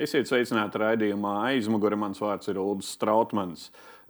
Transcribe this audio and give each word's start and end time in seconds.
Esiet 0.00 0.30
sveicināti 0.30 0.80
raidījumā 0.80 1.30
aizmugurē. 1.50 1.96
Mans 2.00 2.22
vārds 2.22 2.48
ir 2.48 2.56
Ulrichs 2.56 2.94
Strautmans. 2.94 3.66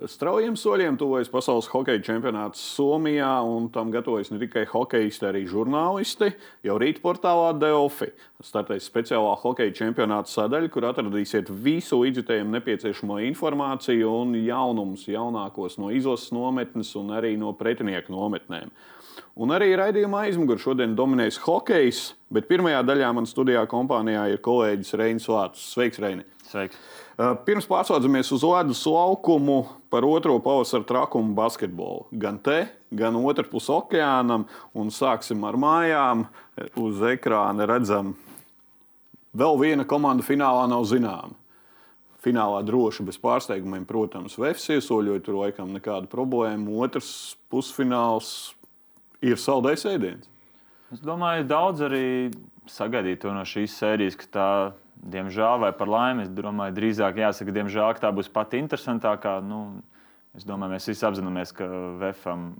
Straujiem 0.06 0.54
soļiem 0.56 0.94
tuvojas 0.96 1.28
pasaules 1.28 1.66
hokeja 1.72 1.98
čempionāts 2.06 2.60
Somijā, 2.76 3.32
un 3.42 3.66
tam 3.74 3.90
gatavojas 3.92 4.30
ne 4.30 4.38
tikai 4.40 4.62
hokeisti, 4.70 5.26
arī 5.26 5.42
žurnālisti. 5.50 6.30
Jau 6.64 6.76
rīt 6.80 7.02
portālā 7.02 7.50
Delfi 7.58 8.08
startēs 8.38 8.86
speciālā 8.86 9.34
hokeja 9.42 9.74
čempionāta 9.80 10.30
sadaļa, 10.30 10.70
kur 10.70 10.86
atradīsiet 10.92 11.50
visu 11.50 11.98
līdzjutējiem 12.04 12.54
nepieciešamo 12.54 13.18
informāciju 13.26 14.14
un 14.22 14.38
jaunumus, 14.38 15.08
jaunākos 15.10 15.76
no 15.82 15.90
izlases 15.90 16.30
nometnes 16.32 16.94
un 17.02 17.12
arī 17.18 17.34
no 17.40 17.50
pretinieku 17.58 18.14
nometnēm. 18.14 18.70
Un 19.42 19.58
arī 19.58 19.74
raidījumā 19.74 20.28
aizmugurē 20.30 20.62
šodien 20.62 20.94
dominēs 20.96 21.42
hokejs, 21.42 22.12
bet 22.32 22.48
pirmajā 22.50 22.82
daļā 22.86 23.10
man 23.16 23.28
studijā 23.28 23.62
kompānijā 23.70 24.28
ir 24.32 24.42
kolēģis 24.44 24.96
Reinis 25.00 25.28
Vārts. 25.30 25.64
Sveiks, 25.74 26.00
Reini! 26.02 26.26
Sveiks. 26.50 26.78
Pirms 27.46 27.66
pārslēdzamies 27.68 28.30
uz 28.34 28.44
ledus 28.46 28.80
laukumu 28.88 29.60
par 29.92 30.06
otro 30.08 30.38
pavasara 30.42 30.86
trakumu 30.88 31.34
basketbolu. 31.36 32.06
Gan 32.22 32.40
te, 32.42 32.64
gan 32.90 33.18
otrpus 33.20 33.68
okeānam, 33.70 34.46
un 34.74 34.90
sāksim 34.94 35.44
ar 35.46 35.58
mājām. 35.60 36.24
Uz 36.80 37.02
ekrāna 37.12 37.68
redzam, 37.70 38.14
vēl 39.36 39.60
viena 39.60 39.86
komanda 39.86 40.26
finālā 40.26 40.64
nav 40.70 40.88
zināma. 40.90 41.36
Finālā 42.20 42.64
droši 42.66 43.06
bez 43.06 43.16
pārsteigumiem, 43.20 43.86
protams, 43.88 44.34
Vēfs 44.36 44.66
iesoļoja, 44.74 45.22
tur 45.24 45.38
laikam 45.38 45.70
nekāda 45.72 46.10
problēma. 46.10 46.66
Otrs 46.84 47.36
pusfināls 47.52 48.50
ir 49.24 49.40
saldējs 49.40 49.86
ēdiens. 49.88 50.26
Es 50.90 51.02
domāju, 51.06 51.44
daudz 51.46 51.84
arī 51.86 52.06
sagaidīja 52.70 53.20
to 53.22 53.34
no 53.34 53.44
šīs 53.46 53.76
sērijas, 53.78 54.16
ka 54.18 54.26
tā, 54.34 54.48
diemžēl, 55.12 55.60
vai 55.62 55.70
par 55.76 55.90
laimi, 55.90 56.24
es 56.26 56.32
domāju, 56.34 56.74
drīzāk 56.74 57.20
jāsaka, 57.22 57.54
diemžēl, 57.54 57.92
ka 57.94 58.08
tā 58.08 58.10
būs 58.14 58.30
pati 58.32 58.58
interesantākā. 58.58 59.36
Nu, 59.46 59.60
es 60.34 60.46
domāju, 60.48 60.74
mēs 60.74 60.90
visi 60.90 61.06
apzināmies, 61.06 61.54
ka 61.54 61.68
VFam 62.00 62.50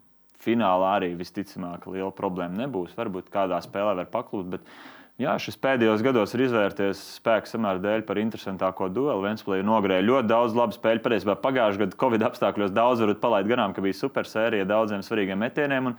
finālā 0.41 0.95
arī 1.01 1.11
visticamāk 1.19 1.91
liela 1.91 2.13
problēma 2.15 2.63
nebūs. 2.63 2.95
Varbūt 2.99 3.35
kādā 3.35 3.59
spēlē 3.67 3.99
var 4.03 4.11
paklūt. 4.15 4.57
Bet... 4.57 4.73
Jā, 5.21 5.35
šis 5.37 5.59
pēdējos 5.61 6.01
gados 6.01 6.33
ir 6.33 6.47
izvērties 6.47 7.01
spēku 7.19 7.51
samēra 7.51 7.83
dēļ 7.83 8.07
par 8.09 8.17
interesantāko 8.23 8.87
dueli. 8.89 9.27
Vēnspēlī 9.27 9.59
nogrēja 9.69 10.07
ļoti 10.07 10.31
daudz 10.31 10.55
labu 10.57 10.73
spēļu. 10.73 11.03
Patiesībā 11.05 11.35
pagājušajā 11.43 11.83
gadā 11.83 11.99
Covid 12.01 12.25
apstākļos 12.31 12.73
daudz 12.73 13.03
varbūt 13.05 13.21
palaid 13.21 13.51
garām, 13.51 13.75
ka 13.77 13.85
bija 13.85 13.99
super 13.99 14.25
sērija 14.25 14.65
daudziem 14.71 15.05
svarīgiem 15.05 15.45
metieniem. 15.45 15.91
Un 15.91 15.99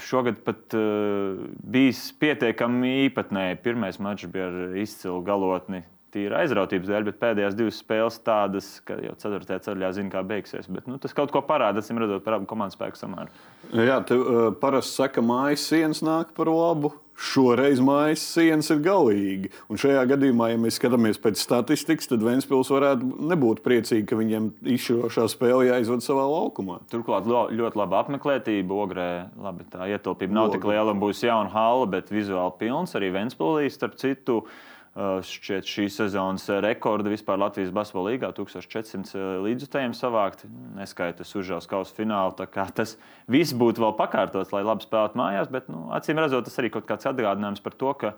Šogad 0.00 0.38
pat 0.46 0.72
uh, 0.78 1.42
bijis 1.60 2.06
pietiekami 2.16 2.94
īpatnēji. 3.08 3.58
Pirmais 3.64 3.98
mačs 4.00 4.30
bija 4.32 4.46
ar 4.48 4.78
izcilu 4.80 5.18
galotni, 5.26 5.82
tīra 6.14 6.40
aizrautības 6.40 6.88
dēļ, 6.88 7.04
bet 7.10 7.18
pēdējās 7.20 7.56
divas 7.58 7.80
spēles 7.82 8.16
tādas, 8.24 8.70
ka 8.88 8.96
jau 9.04 9.12
4. 9.20 9.58
ceļā 9.66 9.90
zina, 9.98 10.12
kā 10.14 10.22
beigsies. 10.24 10.70
Bet, 10.72 10.88
nu, 10.88 10.96
tas 11.02 11.12
kaut 11.16 11.34
ko 11.34 11.42
parāda, 11.44 11.84
acīm 11.84 12.00
redzot, 12.00 12.24
par 12.24 12.38
abu 12.38 12.48
komandu 12.48 12.78
spēku 12.78 13.00
samēru. 13.02 13.44
Jā, 13.76 14.00
tev 14.08 14.24
uh, 14.24 14.46
parasti 14.60 15.02
saka, 15.02 15.24
mājas 15.24 15.68
sienas 15.68 16.00
nāk 16.06 16.32
par 16.36 16.48
labu. 16.48 16.94
Šoreiz 17.14 17.78
mājas 17.84 18.24
sienas 18.34 18.70
ir 18.74 18.80
galīgi. 18.82 19.52
Un 19.70 19.78
šajā 19.78 20.02
gadījumā, 20.10 20.50
ja 20.50 20.58
mēs 20.58 20.80
skatāmies 20.80 21.20
pēc 21.22 21.38
statistikas, 21.38 22.10
tad 22.10 22.24
Vēnspils 22.26 22.72
varētu 22.74 23.10
nebūt 23.30 23.62
priecīgi, 23.64 24.06
ka 24.10 24.18
viņiem 24.18 24.50
izšķirošā 24.74 25.28
spēle 25.30 25.68
jāizved 25.68 26.02
savā 26.04 26.26
laukumā. 26.26 26.80
Turklāt 26.90 27.30
ļoti 27.30 27.80
laba 27.80 28.02
apmeklētība. 28.02 28.82
Ogrē 28.84 29.08
labi, 29.38 29.66
tā 29.70 29.86
ietilpība 29.94 30.34
nav 30.34 30.50
Ogre. 30.50 30.58
tik 30.58 30.68
liela 30.72 30.90
un 30.90 31.02
būs 31.02 31.22
jauna 31.22 31.54
hala, 31.54 31.86
bet 31.94 32.10
vizuāli 32.10 32.58
pilns 32.58 32.98
arī 32.98 33.14
Vēnspilī. 33.14 33.70
Starp 33.70 33.94
citu, 34.00 34.42
uh, 34.42 34.73
šķiet, 34.94 35.66
šī 35.66 35.88
sezonas 35.90 36.44
rekorda 36.62 37.10
vispār 37.10 37.40
Latvijas 37.42 37.72
basketbola 37.74 38.12
līgā- 38.12 38.30
1400 38.36 39.16
uh, 39.18 39.24
līdzjutējiem 39.42 39.94
savākt, 39.98 40.44
neskaitot 40.76 41.26
Užāles 41.26 41.66
kausa 41.66 41.94
finālu. 41.96 42.36
Tas 42.74 42.96
viss 43.26 43.52
būtu 43.52 43.82
vēl 43.82 43.96
pakārtots, 43.98 44.52
lai 44.54 44.62
labi 44.62 44.86
spēlētu 44.86 45.18
mājās, 45.18 45.50
bet 45.50 45.68
nu, 45.68 45.88
acīm 45.90 46.22
redzot, 46.22 46.46
tas 46.46 46.58
arī 46.62 46.70
kaut 46.70 46.86
kāds 46.86 47.10
atgādinājums 47.10 47.62
par 47.62 47.74
to, 47.74 47.94
ka 47.94 48.14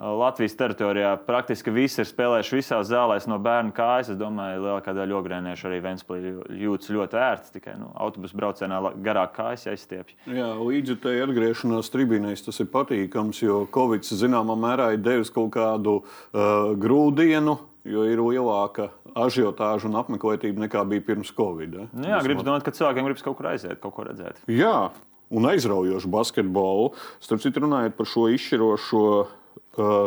Latvijas 0.00 0.54
teritorijā 0.56 1.12
praktiski 1.26 1.72
visi 1.74 2.00
ir 2.00 2.08
spēlējuši 2.08 2.56
visās 2.56 2.88
zālēs 2.88 3.26
no 3.28 3.36
bērna 3.42 3.72
kājas. 3.76 4.08
Es 4.14 4.18
domāju, 4.20 4.56
ka 4.56 4.64
lielākā 4.64 4.94
daļa 4.96 5.16
ogrēniešu 5.18 5.66
arī 5.68 5.80
Vēnspīlī 5.84 6.30
jūtas 6.62 6.92
ļoti 6.94 7.18
ērti. 7.20 7.52
Tikai 7.58 7.74
nu, 7.76 7.90
autobusu 8.00 8.38
braucienā 8.40 8.78
garāk 9.04 9.34
kājas 9.36 9.66
aizstiepjas. 9.74 10.16
Jā, 10.24 10.54
līdzi 10.56 10.96
tai 11.02 11.18
atgriešanās 11.26 11.92
tribīnēs 11.92 12.46
tas 12.46 12.62
ir 12.64 12.70
patīkams, 12.72 13.42
jo 13.44 13.66
Covid 13.74 14.08
zināmā 14.08 14.56
mērā 14.56 14.94
ir 14.96 15.04
devis 15.04 15.32
kaut 15.34 15.52
kādu 15.58 16.00
uh, 16.00 16.72
grūdienu. 16.80 17.58
Jo 17.88 18.02
ir 18.04 18.20
lielāka 18.20 18.90
ažiotāža 19.16 19.88
un 19.88 19.94
apmeklētība 19.96 20.66
nekā 20.66 20.82
bija 20.88 21.04
pirms 21.06 21.30
Covid. 21.32 21.76
Ja? 21.78 21.86
Nu, 21.96 22.08
jā, 22.12 22.18
gribas 22.26 22.44
domāt, 22.44 22.64
ka 22.66 22.74
cilvēkiem 22.76 23.08
gribas 23.08 23.24
kaut 23.24 23.38
kur 23.38 23.48
aiziet, 23.52 23.78
kaut 23.80 23.94
ko 23.96 24.04
redzēt. 24.04 24.42
Jā, 24.52 24.90
un 25.32 25.48
aizraujošu 25.48 26.10
basketbolu. 26.12 26.90
Starp 27.24 27.40
citu, 27.40 27.64
runājot 27.64 27.96
par 27.96 28.08
šo 28.10 28.26
izšķirošo 28.36 29.04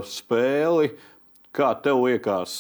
spēli, 0.10 0.92
kā 1.56 1.72
tev 1.84 2.04
liekas, 2.06 2.56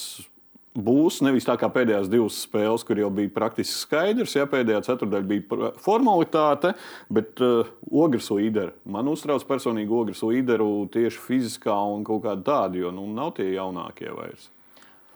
būs 0.73 1.19
nevis 1.25 1.45
tā 1.45 1.55
kā 1.59 1.69
pēdējās 1.73 2.09
divas 2.09 2.39
spēles, 2.45 2.85
kur 2.85 2.97
jau 2.97 3.09
bija 3.13 3.31
praktiski 3.33 3.75
skaidrs, 3.75 4.35
ja 4.37 4.47
pēdējā 4.49 4.81
ceturdaļa 4.87 5.29
bija 5.29 5.69
formalitāte, 5.83 6.73
bet 7.13 7.41
uh, 7.45 7.69
ogres 7.91 8.31
līderi. 8.33 8.73
Man 8.85 9.11
uztrauc 9.11 9.45
personīgi 9.49 9.93
ogres 9.93 10.23
līderu 10.25 10.87
tieši 10.93 11.21
fiziskā 11.27 11.77
un 11.93 12.05
kaut 12.07 12.25
kāda 12.25 12.45
tāda, 12.49 12.81
jo 12.81 12.93
nu, 12.95 13.05
nav 13.13 13.35
tie 13.37 13.51
jaunākie 13.53 14.09
vairs. 14.13 14.49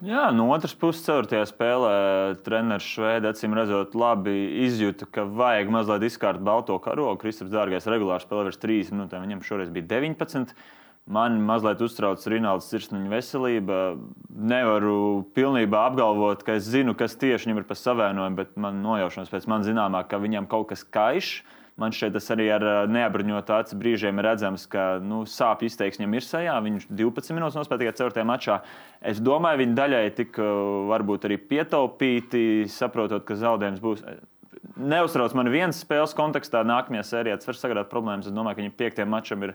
Jā, 0.06 0.28
no 0.30 0.44
otras 0.54 0.76
puses, 0.78 1.02
ceturtajā 1.02 1.42
spēlē 1.50 1.94
treneris 2.46 2.86
Šveits 2.86 3.26
acīm 3.32 3.56
redzot, 3.58 3.96
labi 3.98 4.36
izjūta, 4.62 5.08
ka 5.10 5.24
vajag 5.26 5.72
mazliet 5.74 6.06
izkārt 6.06 6.44
balto 6.46 6.76
karogu. 6.84 7.16
Kristaps 7.18 7.50
Dārgais 7.50 7.88
regulāri 7.90 8.22
spēlē 8.22 8.44
virs 8.46 8.62
3 8.62 8.92
minūtēm, 8.94 9.24
viņam 9.26 9.42
šoreiz 9.48 9.72
bija 9.74 9.88
19. 9.96 10.54
Man 11.08 11.38
mazliet 11.40 11.80
uztrauc 11.80 12.24
Rinalds 12.28 12.66
Sirsniņa 12.68 13.08
veselība. 13.08 13.76
Nevaru 14.28 15.24
pilnībā 15.36 15.86
apgalvot, 15.88 16.42
ka 16.44 16.58
es 16.58 16.68
zinu, 16.68 16.92
kas 16.98 17.16
tieši 17.16 17.48
viņam 17.48 17.62
ir 17.62 17.68
pa 17.68 17.76
savienojumu, 17.78 18.36
bet 18.36 18.58
man 18.60 18.82
nojaušanas 18.84 19.32
pēc 19.32 19.46
man 19.48 19.64
zināmā, 19.64 20.02
ka 20.04 20.20
viņam 20.20 20.50
kaut 20.50 20.68
kas 20.74 20.84
kaišs. 20.84 21.56
Man 21.78 21.94
šeit 21.94 22.10
tas 22.12 22.26
arī 22.34 22.48
ar 22.50 22.64
neapbruņotu 22.90 23.54
acu 23.54 23.76
brīžiem 23.78 24.18
ir 24.18 24.26
redzams, 24.26 24.64
ka 24.66 24.98
nu, 24.98 25.22
sāpju 25.30 25.70
izteiksme 25.70 26.08
ir 26.10 26.26
sajā. 26.26 26.56
Viņš 26.64 26.88
12 26.90 27.36
minūtes 27.38 27.56
nospēlēja 27.56 27.94
tikai 27.94 28.10
4. 28.10 28.24
mačā. 28.26 28.56
Es 28.98 29.20
domāju, 29.22 29.62
viņi 29.62 29.78
daļai 29.78 30.02
tik 30.18 30.40
varbūt 30.90 31.28
arī 31.28 31.38
pietaupīti, 31.38 32.42
saprotot, 32.74 33.22
ka 33.24 33.38
zaudējums 33.38 33.84
būs. 33.84 34.02
Neuztrauc 34.78 35.36
man 35.38 35.52
viens 35.54 35.78
spēles 35.78 36.16
kontekstā, 36.18 36.64
nākamajā 36.66 37.06
sērijā 37.06 37.38
tas 37.38 37.48
var 37.48 37.62
sagādāt 37.62 37.92
problēmas. 37.92 38.26
Es 38.26 38.34
domāju, 38.34 38.58
ka 38.58 38.64
viņam 38.64 38.76
piektajam 38.82 39.14
mačam 39.14 39.46
ir 39.46 39.54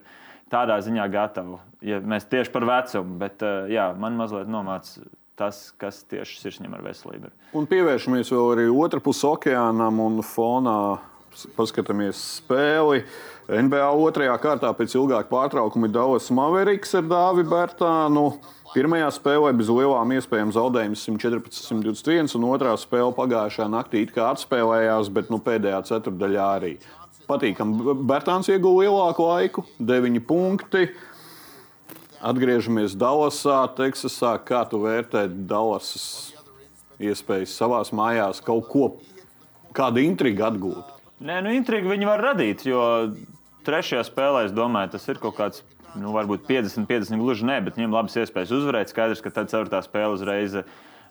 tādā 0.51 0.79
ziņā 0.83 1.07
gatavu. 1.13 1.59
Ja 1.83 1.99
mēs 1.99 2.27
tieši 2.31 2.51
par 2.53 2.67
vecumu, 2.69 3.17
bet 3.21 3.43
eh, 3.45 3.73
jā, 3.75 3.89
man 3.99 4.17
mazliet 4.19 4.51
nomāca 4.51 5.03
tas, 5.39 5.71
kas 5.81 6.03
tieši 6.09 6.39
sirsniņam 6.41 6.77
ar 6.77 6.85
veselību 6.85 7.29
ir. 7.29 7.33
Un 7.57 7.67
pievēršamies 7.69 8.31
vēl 8.33 8.51
arī 8.53 8.67
otru 8.69 9.01
pusi 9.03 9.25
okeānam 9.29 10.01
un 10.03 10.21
fonā. 10.25 10.77
Paskatāmies 11.57 12.19
spēli. 12.43 12.99
NBA 13.49 13.87
otrajā 14.05 14.35
kārtā 14.37 14.69
pēc 14.77 14.93
ilgāka 14.93 15.31
pārtraukuma 15.31 15.89
ir 15.89 15.95
Dallas 15.95 16.27
Mavericks 16.29 16.93
ar 16.99 17.07
Dāvidu 17.09 17.49
Bērtānu. 17.49 18.27
Pirmajā 18.73 19.07
spēlē 19.17 19.49
bez 19.57 19.71
lielām 19.73 20.13
iespējām 20.13 20.53
zaudējums 20.53 21.07
114-121, 21.09 22.31
un 22.37 22.45
otrā 22.49 22.75
spēle 22.77 23.11
pagājušā 23.17 23.65
naktī 23.69 24.05
it 24.05 24.13
kā 24.13 24.29
atspēlējās, 24.31 25.09
bet 25.13 25.33
nu, 25.33 25.41
pēdējā 25.41 25.81
ceturdaļā 25.89 26.47
arī 26.59 26.71
patīkami. 27.27 27.95
Bērtāns 28.07 28.49
ieguva 28.51 28.85
lielāku 28.85 29.27
laiku, 29.27 29.65
9 29.79 30.21
punkti. 30.27 30.87
Atgriežamies 32.23 32.95
Dallasā, 32.95 33.65
Teksasā. 33.75 34.37
Kā 34.47 34.63
tu 34.69 34.79
vērtē 34.83 35.25
Dallasas 35.49 36.05
iespējas 37.03 37.55
savā 37.57 37.81
mājās 37.95 38.39
kaut 38.45 38.69
ko, 38.71 38.85
kādu 39.75 40.03
intrigu 40.05 40.45
atgūt? 40.47 40.93
Nē, 41.23 41.41
nu, 41.43 41.51
intrigu 41.55 41.91
viņi 41.91 42.07
var 42.07 42.23
radīt, 42.23 42.63
jo 42.67 42.81
trešajā 43.67 44.05
spēlē, 44.07 44.47
es 44.47 44.55
domāju, 44.55 44.93
tas 44.95 45.07
ir 45.11 45.21
kaut 45.23 45.37
kāds. 45.39 45.67
Nu, 45.93 46.09
varbūt 46.09 46.47
50, 46.47 46.87
50 46.89 47.21
gluži 47.21 47.45
nē, 47.45 47.59
bet 47.67 47.75
viņiem 47.77 47.91
labas 47.93 48.15
iespējas 48.17 48.49
uzvarēt. 48.55 48.89
Skaidrs, 48.89 49.19
ka 49.21 49.29
tad 49.29 49.51
ceturtā 49.51 49.77
spēle 49.85 50.15
uzreiz 50.15 50.55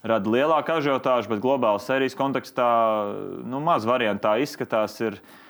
rada 0.02 0.32
lielāku 0.32 0.74
ažiotāžu, 0.74 1.30
bet 1.30 1.44
globālās 1.44 1.86
sērijas 1.86 2.18
kontekstā 2.18 2.66
nu, 3.46 3.60
maz 3.62 3.86
variantu 3.86 4.26
tā 4.26 4.32
izskatās. 4.42 4.96
Ir, 5.06 5.20
uh, 5.20 5.41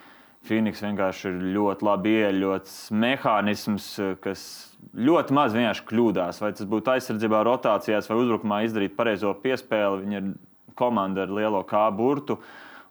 Phoenix 0.43 0.83
vienkārši 0.83 1.29
ir 1.31 1.43
ļoti 1.55 1.87
labi 1.87 2.17
ieļots 2.19 2.73
mehānisms, 2.99 3.87
kas 4.25 4.43
ļoti 4.91 5.37
maz 5.37 5.55
vienkārši 5.55 5.87
kļūdās. 5.87 6.41
Vai 6.43 6.51
tas 6.59 6.67
būtu 6.69 6.95
aizsardzībā, 6.97 7.45
rotācijās 7.47 8.11
vai 8.11 8.19
uzbrukumā 8.25 8.65
izdarīt 8.67 8.97
pareizo 8.99 9.31
piespēli. 9.45 10.03
Viņi 10.03 10.19
ir 10.19 10.35
komanda 10.79 11.27
ar 11.27 11.33
lielo 11.35 11.63
kā 11.69 11.87
burtu. 11.95 12.41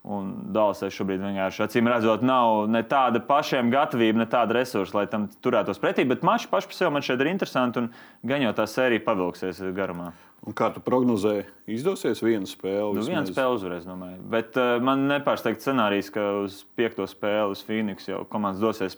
Un 0.01 0.31
Dālasai 0.49 0.89
šobrīd 0.89 1.21
vienkārši 1.21 1.61
acīm 1.67 1.85
redzot, 1.91 2.23
nav 2.25 2.63
ne 2.73 2.81
tāda 2.89 3.19
pašiem 3.21 3.69
gatavība, 3.69 4.23
ne 4.23 4.25
tāda 4.31 4.55
resursa, 4.57 4.95
lai 4.97 5.03
tam 5.11 5.27
turētos 5.45 5.77
pretī. 5.83 6.07
Bet 6.09 6.25
mačs 6.25 6.49
pašai 6.49 6.71
par 6.71 6.77
sevi 6.79 6.95
man 6.95 7.05
šeit 7.05 7.21
ir 7.21 7.29
interesanti, 7.29 7.83
un 7.83 7.91
gan 8.25 8.41
jau 8.41 8.55
tā 8.57 8.65
sērija 8.65 9.03
pavilksies 9.05 9.61
garumā. 9.77 10.09
Un 10.41 10.55
kā 10.57 10.71
tu 10.73 10.81
prognozēji, 10.81 11.43
izdosies 11.69 12.23
viena 12.25 12.49
spēle? 12.49 12.95
Nu, 12.97 13.03
viena 13.05 13.27
spēle 13.29 13.59
uzvarēs, 13.59 13.85
domāju. 13.85 14.17
Bet 14.33 14.57
uh, 14.57 14.79
man 14.81 15.05
nepārsteigts 15.11 15.67
scenārijs, 15.67 16.09
ka 16.15 16.23
uz 16.41 16.63
piekto 16.77 17.05
spēli 17.09 17.59
Phoenix 17.67 18.09
jau 18.09 18.23
komandas 18.29 18.63
dosies, 18.63 18.97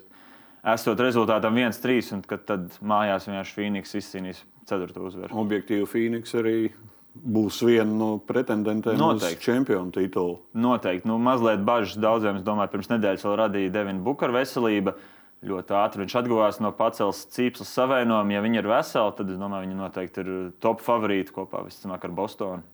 esot 0.64 1.02
rezultātam 1.04 1.60
1-3, 1.60 2.14
un 2.16 2.24
tad 2.24 2.80
mājās 2.80 3.28
vienkārši 3.28 3.56
Phoenix 3.58 3.92
izcīnīs 4.00 4.40
ceturto 4.64 5.04
uzvaru. 5.04 5.36
Objektīvi 5.44 5.84
Phoenix 5.90 6.32
arī 6.40 6.56
būs 7.14 7.60
viena 7.62 7.92
no 7.92 8.10
pretendentiem 8.18 8.96
Noteikti. 8.98 9.38
uz 9.38 9.44
čempionu 9.44 9.92
titulu. 9.94 10.38
Noteikti. 10.58 11.08
Nu, 11.08 11.18
mazliet 11.22 11.62
bažas 11.66 12.00
daudziem, 12.00 12.40
es 12.40 12.46
domāju, 12.46 12.72
pirms 12.72 12.90
nedēļas 12.90 13.26
vēl 13.28 13.36
radīja 13.44 13.74
Devina 13.76 14.02
Bukara 14.02 14.34
veselība. 14.40 14.96
Ļoti 15.44 15.76
ātri 15.76 16.04
viņš 16.04 16.14
atguvās 16.20 16.60
no 16.64 16.70
pacels 16.76 17.24
cīpslas 17.34 17.72
savienojuma. 17.76 18.32
Ja 18.36 18.44
viņi 18.44 18.60
ir 18.62 18.70
veseli, 18.70 19.16
tad 19.18 19.32
es 19.32 19.40
domāju, 19.40 19.66
viņi 19.66 19.78
noteikti 19.78 20.24
ir 20.24 20.32
top 20.64 20.80
favorīti 20.84 21.34
kopā 21.36 21.64
visticamāk 21.66 22.06
ar 22.06 22.16
Bostonu. 22.16 22.64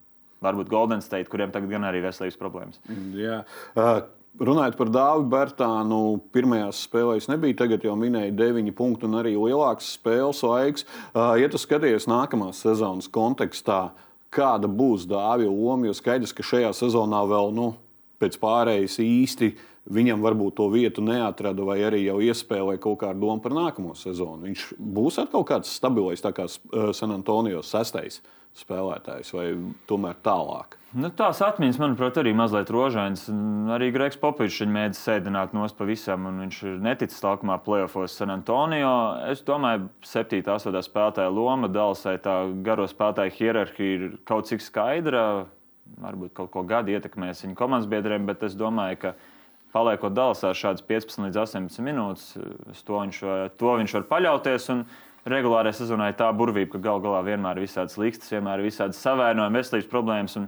Varbūt 0.40 0.70
Golden 0.72 1.02
State, 1.04 1.28
kuriem 1.28 1.50
tagad 1.52 1.72
gan 1.74 1.84
arī 1.88 2.00
veselības 2.06 2.38
problēmas. 2.40 2.80
Jā. 3.16 3.42
Uh, 3.74 4.00
Runājot 4.40 4.76
par 4.78 4.90
Dāvidu 4.94 5.26
Bērtānu, 5.32 5.96
pirmajās 6.30 6.84
spēlēs 6.86 7.26
nebija. 7.26 7.56
Tagad 7.64 7.82
jau 7.82 7.96
minēja 7.98 8.30
9 8.38 8.70
punktu 8.78 9.08
un 9.08 9.18
arī 9.18 9.32
lielāks 9.34 9.88
spēles 9.96 10.44
laiks. 10.46 10.86
Uh, 11.10 11.34
ja 11.42 11.48
tu 11.50 11.58
skaties 11.58 12.06
nākamās 12.08 12.62
sezonas 12.62 13.10
kontekstā, 13.10 13.80
uh, 13.90 14.06
kāda 14.34 14.70
būs 14.70 15.06
dāvja 15.10 15.50
loma. 15.50 15.88
Jo 15.88 15.96
skaidrs, 15.96 16.34
ka 16.34 16.46
šajā 16.46 16.70
sezonā 16.76 17.22
vēl 17.28 17.52
nu, 17.56 17.72
pēc 18.22 18.38
pārējais 18.40 18.98
īsti 19.02 19.52
viņam 19.88 20.24
varbūt 20.24 20.58
to 20.58 20.68
vietu 20.72 21.04
neatrada, 21.04 21.64
vai 21.64 21.80
arī 21.86 22.02
jau 22.04 22.18
iespēja 22.24 22.76
kaut 22.82 23.00
kādu 23.04 23.24
domu 23.24 23.40
par 23.44 23.56
nākamo 23.56 23.94
sezonu. 23.98 24.44
Viņš 24.48 24.66
būs 24.78 25.20
atkal 25.22 25.46
kāds 25.48 25.72
stabilais, 25.72 26.22
tā 26.24 26.34
kā 26.36 26.48
eh, 26.50 26.92
San 26.96 27.14
Antonio 27.16 27.64
sestais 27.66 28.20
spēlētājs, 28.60 29.30
vai 29.36 29.46
tomēr 29.88 30.16
tālāk. 30.26 30.76
Nu, 30.90 31.06
tās 31.14 31.38
atmiņas, 31.46 31.76
manuprāt, 31.78 32.16
arī 32.18 32.32
mazliet 32.34 32.70
rožainas. 32.74 33.28
Arī 33.70 33.92
Gregs 33.94 34.18
Popiņš 34.18 34.56
mēģina 34.66 34.98
sēdināt 34.98 35.52
no 35.54 35.68
pavisam, 35.78 36.26
un 36.26 36.40
viņš 36.42 36.58
ir 36.66 36.80
neticis 36.82 37.22
nākamā 37.22 37.60
playoffos 37.62 38.16
San 38.18 38.34
Antonio. 38.34 38.90
Es 39.30 39.44
domāju, 39.46 39.86
ka 40.02 40.10
7. 40.26 40.42
un 40.42 40.58
8. 40.58 40.82
spēlētāja 40.88 41.30
loma 41.30 41.70
Dalsai 41.70 42.16
tā 42.18 42.34
garo 42.66 42.88
spēlētāju 42.90 43.36
hierarhija 43.38 44.00
ir 44.00 44.18
kaut 44.26 44.50
cik 44.50 44.66
skaidra. 44.66 45.46
Varbūt 46.02 46.34
kaut 46.34 46.50
ko 46.50 46.66
gadu 46.66 46.90
ietekmēs 46.90 47.44
viņa 47.46 47.54
komandas 47.58 47.86
biedriem, 47.90 48.26
bet 48.26 48.42
es 48.46 48.58
domāju, 48.58 48.98
ka 49.04 49.14
paliekot 49.74 50.14
Dalsā 50.16 50.54
šādas 50.56 50.84
15 50.86 51.28
līdz 51.28 51.38
18 51.44 51.84
minūtes, 51.86 52.32
to 52.86 52.98
viņš, 52.98 53.22
var, 53.26 53.54
to 53.60 53.76
viņš 53.80 53.96
var 53.98 54.10
paļauties. 54.10 54.68
Un, 54.74 54.84
regulārajā 55.28 55.82
sezonā 55.82 56.10
ir 56.10 56.16
tā 56.16 56.30
burvība, 56.32 56.72
ka 56.74 56.82
gal 56.86 57.02
galā 57.04 57.20
vienmēr 57.26 57.58
ir 57.58 57.66
visādas 57.66 57.98
līkstas, 58.00 58.32
vienmēr 58.32 58.62
ir 58.62 58.70
visādas 58.70 59.00
savainojumi, 59.04 59.60
veselības 59.60 59.90
problēmas. 59.90 60.36
Un, 60.40 60.46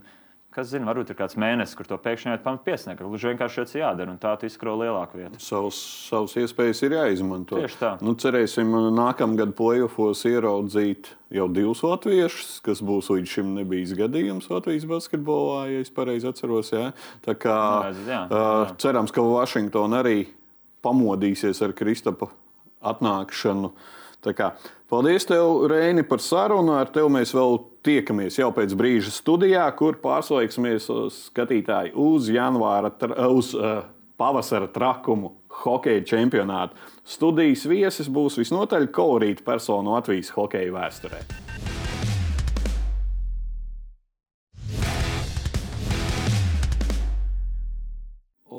Kas 0.52 0.68
zina, 0.68 0.84
varbūt 0.90 1.08
ir 1.08 1.16
kāds 1.16 1.38
mēnesis, 1.40 1.72
kur 1.78 1.86
to 1.88 1.96
pēkšņi 1.96 2.34
ir 2.36 2.42
pamatiesnieks. 2.44 3.00
Gluži 3.00 3.30
vienkārši 3.30 3.62
tas 3.62 3.76
jādara, 3.78 4.12
un 4.12 4.18
tā 4.20 4.34
tu 4.36 4.44
izskro 4.44 4.74
lielāku 4.76 5.16
vietu. 5.16 5.40
Savas, 5.40 5.78
savas 6.10 6.34
iespējas 6.42 6.82
ir 6.84 6.96
jāizmanto. 6.98 7.56
Tieši 7.56 7.78
tā. 7.80 7.92
Nu, 8.04 8.12
cerēsim, 8.20 8.74
nākamgad 8.92 9.54
plēsofos 9.56 10.26
ieraudzīt 10.28 11.08
jau 11.32 11.48
divus 11.48 11.80
latviešus, 11.86 12.58
kas 12.68 12.84
būs 12.84 13.08
līdz 13.14 13.32
šim 13.38 13.56
nebijis 13.62 13.96
gadījums 13.96 14.50
Latvijas 14.52 14.84
basketbolā, 14.92 15.64
ja 15.72 15.86
es 15.86 15.94
pareizi 15.94 16.28
atceros. 16.28 16.74
Jā. 16.76 16.92
Tā 17.24 17.38
kā 17.40 17.56
jā, 17.88 17.96
jā, 18.12 18.20
jā. 18.28 18.52
Cerams, 18.84 19.16
ka 19.16 19.24
Vašingtona 19.24 20.04
arī 20.04 20.18
pamodīsies 20.84 21.64
ar 21.64 21.72
Kristapa 21.80 22.28
atnākšanu. 22.92 23.72
Kā, 24.22 24.52
paldies, 24.92 25.24
tev, 25.26 25.64
Reini, 25.72 26.04
par 26.06 26.20
sarunu. 26.22 26.76
Ar 26.76 26.92
tevi 26.92 27.08
mēs 27.16 27.32
vēl 27.34 27.62
tiekamies 27.86 28.38
jau 28.38 28.50
pēc 28.54 28.74
brīža 28.78 29.12
studijā, 29.14 29.64
kur 29.78 29.98
pārslēgsimies 30.02 30.88
skatītāji 31.16 31.94
uz 31.98 32.30
janvāra, 32.32 32.92
uz 33.28 33.52
uh, 33.58 33.84
pavasara 34.20 34.70
trakumu 34.72 35.34
hokeja 35.62 36.04
čempionātu. 36.14 36.78
Studijas 37.04 37.66
viesis 37.68 38.10
būs 38.12 38.38
visnotaļ 38.40 38.90
kolorīta 38.94 39.44
persona 39.46 39.98
Latvijas 39.98 40.32
hokeja 40.36 40.72
vēsturē. 40.74 41.24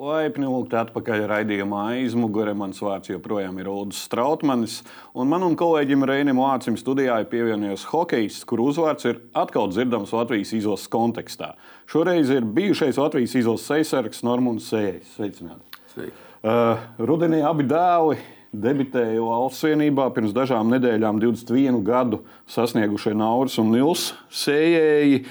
Laipni 0.03 0.49
lūgt 0.49 0.73
atpakaļ 0.75 1.21
raidījumā 1.29 1.83
aizmugurē. 1.93 2.51
Mans 2.57 2.81
vārds 2.83 3.07
joprojām 3.07 3.55
ir 3.61 3.69
Ulrichs 3.71 4.01
Strautmanis. 4.03 4.81
Un 5.15 5.29
man 5.31 5.45
un 5.45 5.55
kolēģim 5.55 6.03
Reinim 6.09 6.41
Lācim 6.43 6.75
studijā 6.79 7.21
ir 7.21 7.29
pievienojies 7.31 7.85
hokejs, 7.87 8.41
kur 8.49 8.59
uzvārds 8.65 9.07
ir 9.07 9.21
atkal 9.37 9.71
dzirdams 9.71 10.11
Latvijas 10.11 10.51
izlases 10.57 10.91
kontekstā. 10.91 11.53
Šoreiz 11.87 12.33
ir 12.35 12.43
bijušais 12.43 12.99
Latvijas 12.99 13.37
izlases 13.39 13.69
seisargs 13.71 14.23
Normons 14.27 14.67
Sējs. 14.73 15.15
Sveicināti! 15.15 15.79
Sveiki. 15.93 16.15
Uh, 16.43 16.83
rudenī 16.99 17.39
abi 17.47 17.63
dēli 17.71 18.19
debitēja 18.51 19.23
valsts 19.23 19.63
vienībā 19.63 20.09
pirms 20.15 20.35
dažām 20.35 20.73
nedēļām, 20.75 21.23
21 21.23 21.79
gadu 21.87 22.25
sasniegušie 22.51 23.15
Nauris 23.15 23.55
un 23.61 23.71
Nils 23.71 24.09
Sējēji. 24.43 25.23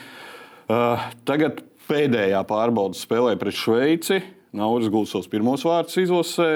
Uh, 0.65 1.11
tagad 1.29 1.61
pēdējā 1.91 2.41
pārbaudas 2.49 3.05
spēlē 3.05 3.37
pret 3.37 3.59
Šveici. 3.59 4.25
Nauris 4.53 4.91
savus 5.09 5.31
pirmos 5.33 5.65
vārdus 5.65 5.97
izlasē. 6.03 6.51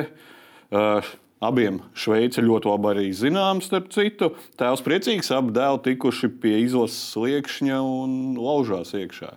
Uh, 0.67 1.07
abiem 1.41 1.81
Šveice 1.97 2.43
ļoti 2.45 2.69
labi 2.69 2.91
arī 2.91 3.07
zināms, 3.17 3.69
starp 3.71 3.89
citu. 3.95 4.33
Tēvs 4.61 4.85
priecīgs, 4.85 5.33
abi 5.35 5.55
dēli 5.57 5.83
tikuši 5.91 6.31
pie 6.43 6.59
izlases 6.65 7.15
sliekšņa 7.15 7.81
un 7.81 8.37
laužās 8.41 8.93
iekšā. 8.97 9.33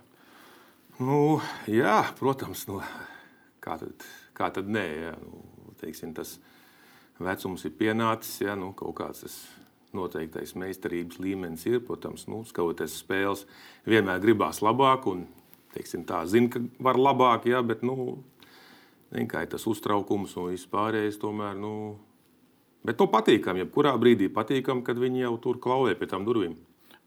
Nu, 1.00 1.40
jā, 1.70 2.02
protams, 2.18 2.66
nu, 2.68 2.82
kā, 3.64 3.78
tad, 3.80 4.04
kā 4.36 4.50
tad 4.52 4.68
nē. 4.68 4.86
Jā, 5.06 5.14
nu, 5.24 5.72
teiksim, 5.80 6.12
tas 6.16 6.36
vecums 7.20 7.64
ir 7.64 7.76
pienācis, 7.78 8.42
jā, 8.44 8.56
nu, 8.60 8.74
kaut 8.76 8.98
kāds 9.00 9.24
tas 9.24 9.38
noteiktais 9.96 10.52
meistarības 10.60 11.20
līmenis 11.22 11.64
ir. 11.70 11.80
Protams, 11.86 12.26
nu, 12.28 12.42
skatoties 12.48 12.98
spēles, 13.00 13.46
vienmēr 13.88 14.20
gribās 14.20 14.60
labāk. 14.64 15.08
Un, 15.08 15.24
teiksim, 15.72 16.04
tā 16.04 16.20
zina, 16.28 16.52
ka 16.52 16.60
var 16.84 17.00
labāk, 17.00 17.48
jā, 17.48 17.64
bet 17.64 17.86
nu, 17.86 18.20
Vienkārši 19.10 19.54
tas 19.56 19.66
uztraukums 19.66 20.36
un 20.38 20.52
viss 20.52 20.68
pārējais 20.70 21.18
tomēr. 21.18 21.56
Nu, 21.58 21.72
bet 22.86 23.00
nu, 23.02 23.08
patīkam, 23.10 23.58
jebkurā 23.58 23.96
brīdī 23.98 24.30
patīkam, 24.32 24.84
kad 24.86 25.00
viņi 25.02 25.24
jau 25.24 25.36
tur 25.42 25.58
klauvē 25.62 25.96
pie 25.98 26.10
tām 26.10 26.26
durvīm. 26.28 26.54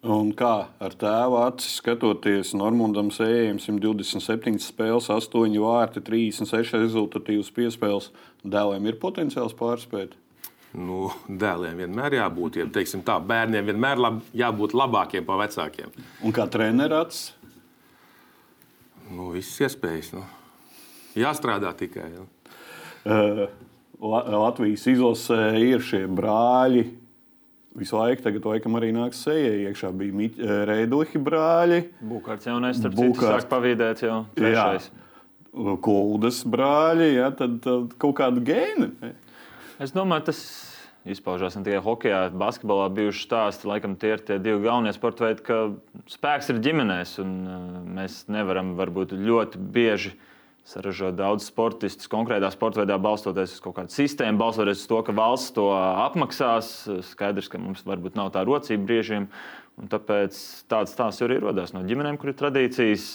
Un 0.04 0.34
kā 0.36 0.66
ar 0.84 0.96
tēva 1.00 1.46
acis 1.48 1.78
skatoties, 1.80 2.50
Normandam 2.60 3.08
Sējam 3.16 3.56
127 3.64 4.60
spēles, 4.60 5.08
8 5.08 5.56
vārti, 5.64 6.04
36 6.04 6.76
rezultatīvas 6.76 7.54
piespēles. 7.56 8.10
Dēliem 8.44 8.92
ir 8.92 9.00
potenciāls 9.00 9.56
pārspēt. 9.56 10.18
Nu, 10.76 11.06
dēliem 11.30 11.80
vienmēr 11.86 12.18
jābūt, 12.18 12.60
ja 12.60 12.68
teiksim, 12.68 13.06
tā, 13.08 13.16
bērniem 13.24 13.72
vienmēr 13.72 14.04
lab, 14.04 14.20
jābūt 14.36 14.76
labākiem 14.76 15.24
par 15.24 15.40
vecākiem. 15.46 15.96
Un 16.26 16.36
kā 16.36 16.50
treneris? 16.52 17.30
Nu, 19.08 19.30
viss 19.32 19.62
iespējas. 19.64 20.12
Nu. 20.18 20.26
Jāstrādā 21.20 21.74
tikai. 21.78 22.10
Ja. 22.14 22.26
Uh, 23.04 23.46
Latvijas 24.04 24.86
izlasē 24.90 25.54
ir 25.62 25.84
šie 25.86 26.06
brāļi. 26.12 26.88
Visu 27.78 27.98
laiku, 27.98 28.22
tagad 28.22 28.46
laikam 28.46 28.76
arī 28.78 28.92
nāks 28.94 29.24
sejai 29.26 29.64
iekšā. 29.70 29.94
Bija 29.98 30.30
uh, 30.30 30.58
Rēduļi 30.70 31.22
brāļi. 31.24 31.80
Būkārts 32.10 32.50
jaunais, 32.50 32.78
starp 32.80 32.98
citu, 33.00 33.24
sāk 33.24 33.48
pavīdēt 33.52 34.06
jau 34.06 34.20
trešais. 34.38 34.90
Jā. 34.90 35.00
Kuldas 35.86 36.42
brāļi, 36.50 37.10
ja, 37.14 37.30
tad, 37.38 37.60
tad 37.62 37.92
kaut 38.02 38.16
kāda 38.18 38.42
gēna. 38.42 38.90
Es 39.84 39.94
domāju, 39.94 40.32
tas 40.32 40.40
izpaužās 41.06 41.54
ne 41.60 41.62
tikai 41.68 41.82
hokeja, 41.84 42.24
basketbolā 42.42 42.88
bijuši 42.96 43.26
stāsti. 43.28 43.68
Laikam 43.70 43.94
tie 44.02 44.16
ir 44.16 44.24
tie 44.26 44.40
divi 44.42 44.64
galvenie 44.66 44.94
sporta 44.96 45.28
veidi, 45.28 45.46
ka 45.46 45.60
spēks 46.10 46.50
ir 46.50 46.62
ģimenēs, 46.64 47.18
un 47.22 47.34
uh, 47.46 47.66
mēs 48.00 48.24
nevaram 48.34 48.74
varbūt 48.80 49.14
ļoti 49.14 49.62
bieži 49.76 50.16
uh, 50.16 50.30
saražot 50.68 51.16
daudz 51.20 51.48
sportistus 51.50 52.08
konkrētā 52.12 52.48
sporta 52.54 52.82
veidā, 52.82 52.96
balstoties 53.02 53.58
uz 53.58 53.64
kaut 53.64 53.76
kādu 53.82 53.94
sistēmu, 53.94 54.40
balstoties 54.40 54.86
uz 54.86 54.88
to, 54.88 55.02
ka 55.04 55.16
valsts 55.16 55.52
to 55.58 55.68
apmaksās. 55.76 56.72
Skaidrs, 57.10 57.52
ka 57.52 57.60
mums 57.60 57.84
varbūt 57.88 58.16
nav 58.20 58.32
tā 58.36 58.46
rocība 58.48 58.88
brīžiem, 58.88 59.28
tāpēc 59.92 60.40
tāds 60.72 60.96
stāsts 60.96 61.26
arī 61.26 61.42
rodas 61.44 61.76
no 61.76 61.84
ģimenēm, 61.88 62.20
kur 62.20 62.32
ir 62.32 62.40
tradīcijas. 62.40 63.14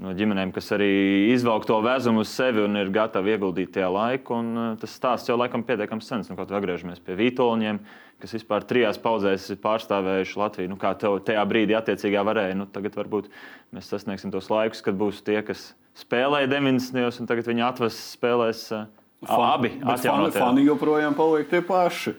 no 0.00 0.14
ģimenēm, 0.16 0.48
kas 0.56 0.70
arī 0.72 1.28
izvelk 1.28 1.66
to 1.68 1.76
vezumu 1.84 2.22
uz 2.24 2.30
sevi 2.32 2.62
un 2.64 2.78
ir 2.80 2.88
gatavi 2.88 3.34
ieguldīt 3.34 3.74
tajā 3.74 3.90
laiku. 3.92 4.38
Un, 4.40 4.46
uh, 4.56 4.68
tas 4.80 4.94
stāsts 4.96 5.28
jau 5.28 5.36
laikam 5.36 5.60
pietiekami 5.60 6.00
sens. 6.00 6.30
Nu, 6.30 6.38
kaut 6.38 6.48
kā 6.48 6.56
atgriežamies 6.56 7.02
pie 7.04 7.18
Vitoļņiem, 7.18 7.82
kas 8.22 8.32
vispār 8.32 8.64
trijās 8.64 8.96
paudzēs 8.96 9.50
ir 9.52 9.60
pārstāvējuši 9.60 10.40
Latviju. 10.40 10.70
Nu, 10.72 10.78
kā 10.80 10.94
tev 10.96 11.18
tajā 11.28 11.44
brīdī 11.52 11.76
attiecīgā 11.76 12.24
varēja, 12.24 12.56
nu, 12.56 12.64
tagad 12.72 12.96
varbūt 12.96 13.28
mēs 13.76 13.92
sasniegsim 13.92 14.32
tos 14.32 14.48
laikus, 14.48 14.80
kad 14.88 14.96
būs 14.96 15.20
tie, 15.26 15.36
kas 15.44 15.74
spēlēja 16.00 16.48
90. 16.50 17.20
un 17.22 17.28
tagad 17.28 17.48
viņi 17.50 17.64
atves 17.66 18.00
spēlēs 18.16 18.64
uh, 18.76 18.88
abi. 19.28 19.74
Fani, 19.84 20.32
fani 20.34 20.66
joprojām 20.66 21.16
paliek 21.18 21.48
tie 21.50 21.62
paši 21.64 22.16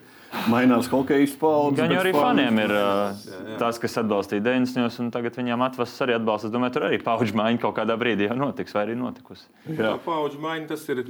mainās 0.51 0.87
hokeja 0.91 1.27
paudzes. 1.39 1.79
Gan 1.81 1.91
jau 1.91 2.01
arī 2.03 2.13
faniem 2.15 2.59
ir 2.63 2.73
uh, 2.75 3.23
tas, 3.59 3.79
kas 3.81 3.97
atbalstīja 4.01 4.43
90. 4.45 5.01
un 5.03 5.11
tagad 5.13 5.35
viņiem 5.39 5.65
atvasaras 5.67 6.05
arī 6.05 6.15
atbalsts. 6.17 6.47
Es 6.47 6.53
domāju, 6.53 6.75
tur 6.77 6.87
arī 6.87 7.01
paudžu 7.03 7.35
maiņa 7.39 7.61
kaut 7.65 7.75
kādā 7.81 7.97
brīdī 7.99 8.29
jau 8.29 8.37
notiks 8.39 8.75
vai 8.77 8.85
arī 8.87 8.97
notikusi. 8.99 9.49
Jā, 9.67 9.97
paudžu 10.05 10.41
maiņa 10.43 10.71
tas 10.71 10.87
ir. 10.93 11.03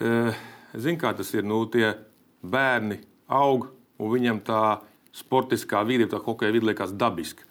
Uh, 0.00 0.42
Zini, 0.72 0.96
kā 1.00 1.12
tas 1.16 1.28
ir? 1.36 1.44
Nu, 1.44 1.60
tie 1.68 1.90
bērni 2.42 3.02
aug, 3.28 3.68
un 4.00 4.14
viņam 4.14 4.40
tā 4.46 4.62
sportiskā 5.12 5.82
vide, 5.84 6.08
tā 6.08 6.22
hokeja 6.22 6.54
vide 6.54 6.70
liekas 6.70 6.94
dabiska. 6.96 7.44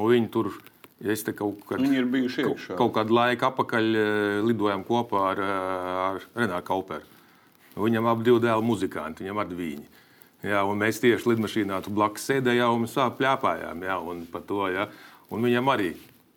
Un 0.00 0.08
viņi 0.10 0.30
tur 0.32 0.54
Ja 0.54 0.73
es 1.12 1.24
te 1.26 1.34
kaut, 1.36 1.60
kad, 1.68 1.82
Viņi 1.82 2.00
ir 2.00 2.06
bijuši 2.08 2.46
iekšā. 2.46 2.78
Kaut 2.78 2.94
kādu 2.96 3.16
laiku 3.16 3.48
atpakaļ 3.50 3.90
lidojām 4.46 4.86
kopā 4.88 5.26
ar, 5.32 5.42
ar 6.06 6.24
Renāru 6.38 6.64
Kauperu. 6.64 7.10
Viņam 7.74 8.06
abi 8.06 8.24
divi 8.28 8.40
dēli 8.44 8.64
muzikanti, 8.64 9.24
viņam 9.24 9.42
arī 9.42 9.58
viņi. 9.58 9.86
Jā, 10.44 10.62
mēs 10.78 11.00
tieši 11.02 11.30
lidmašīnā 11.32 11.80
blakus 11.88 12.26
sēdējām 12.28 12.84
un 12.84 12.90
sāp 12.90 13.16
plēpājām. 13.18 13.84
Jā, 13.84 13.98
un 13.98 14.26
to, 14.46 14.66
jā. 14.72 14.88
un 15.32 15.46
viņam 15.48 15.70
arī 15.72 15.94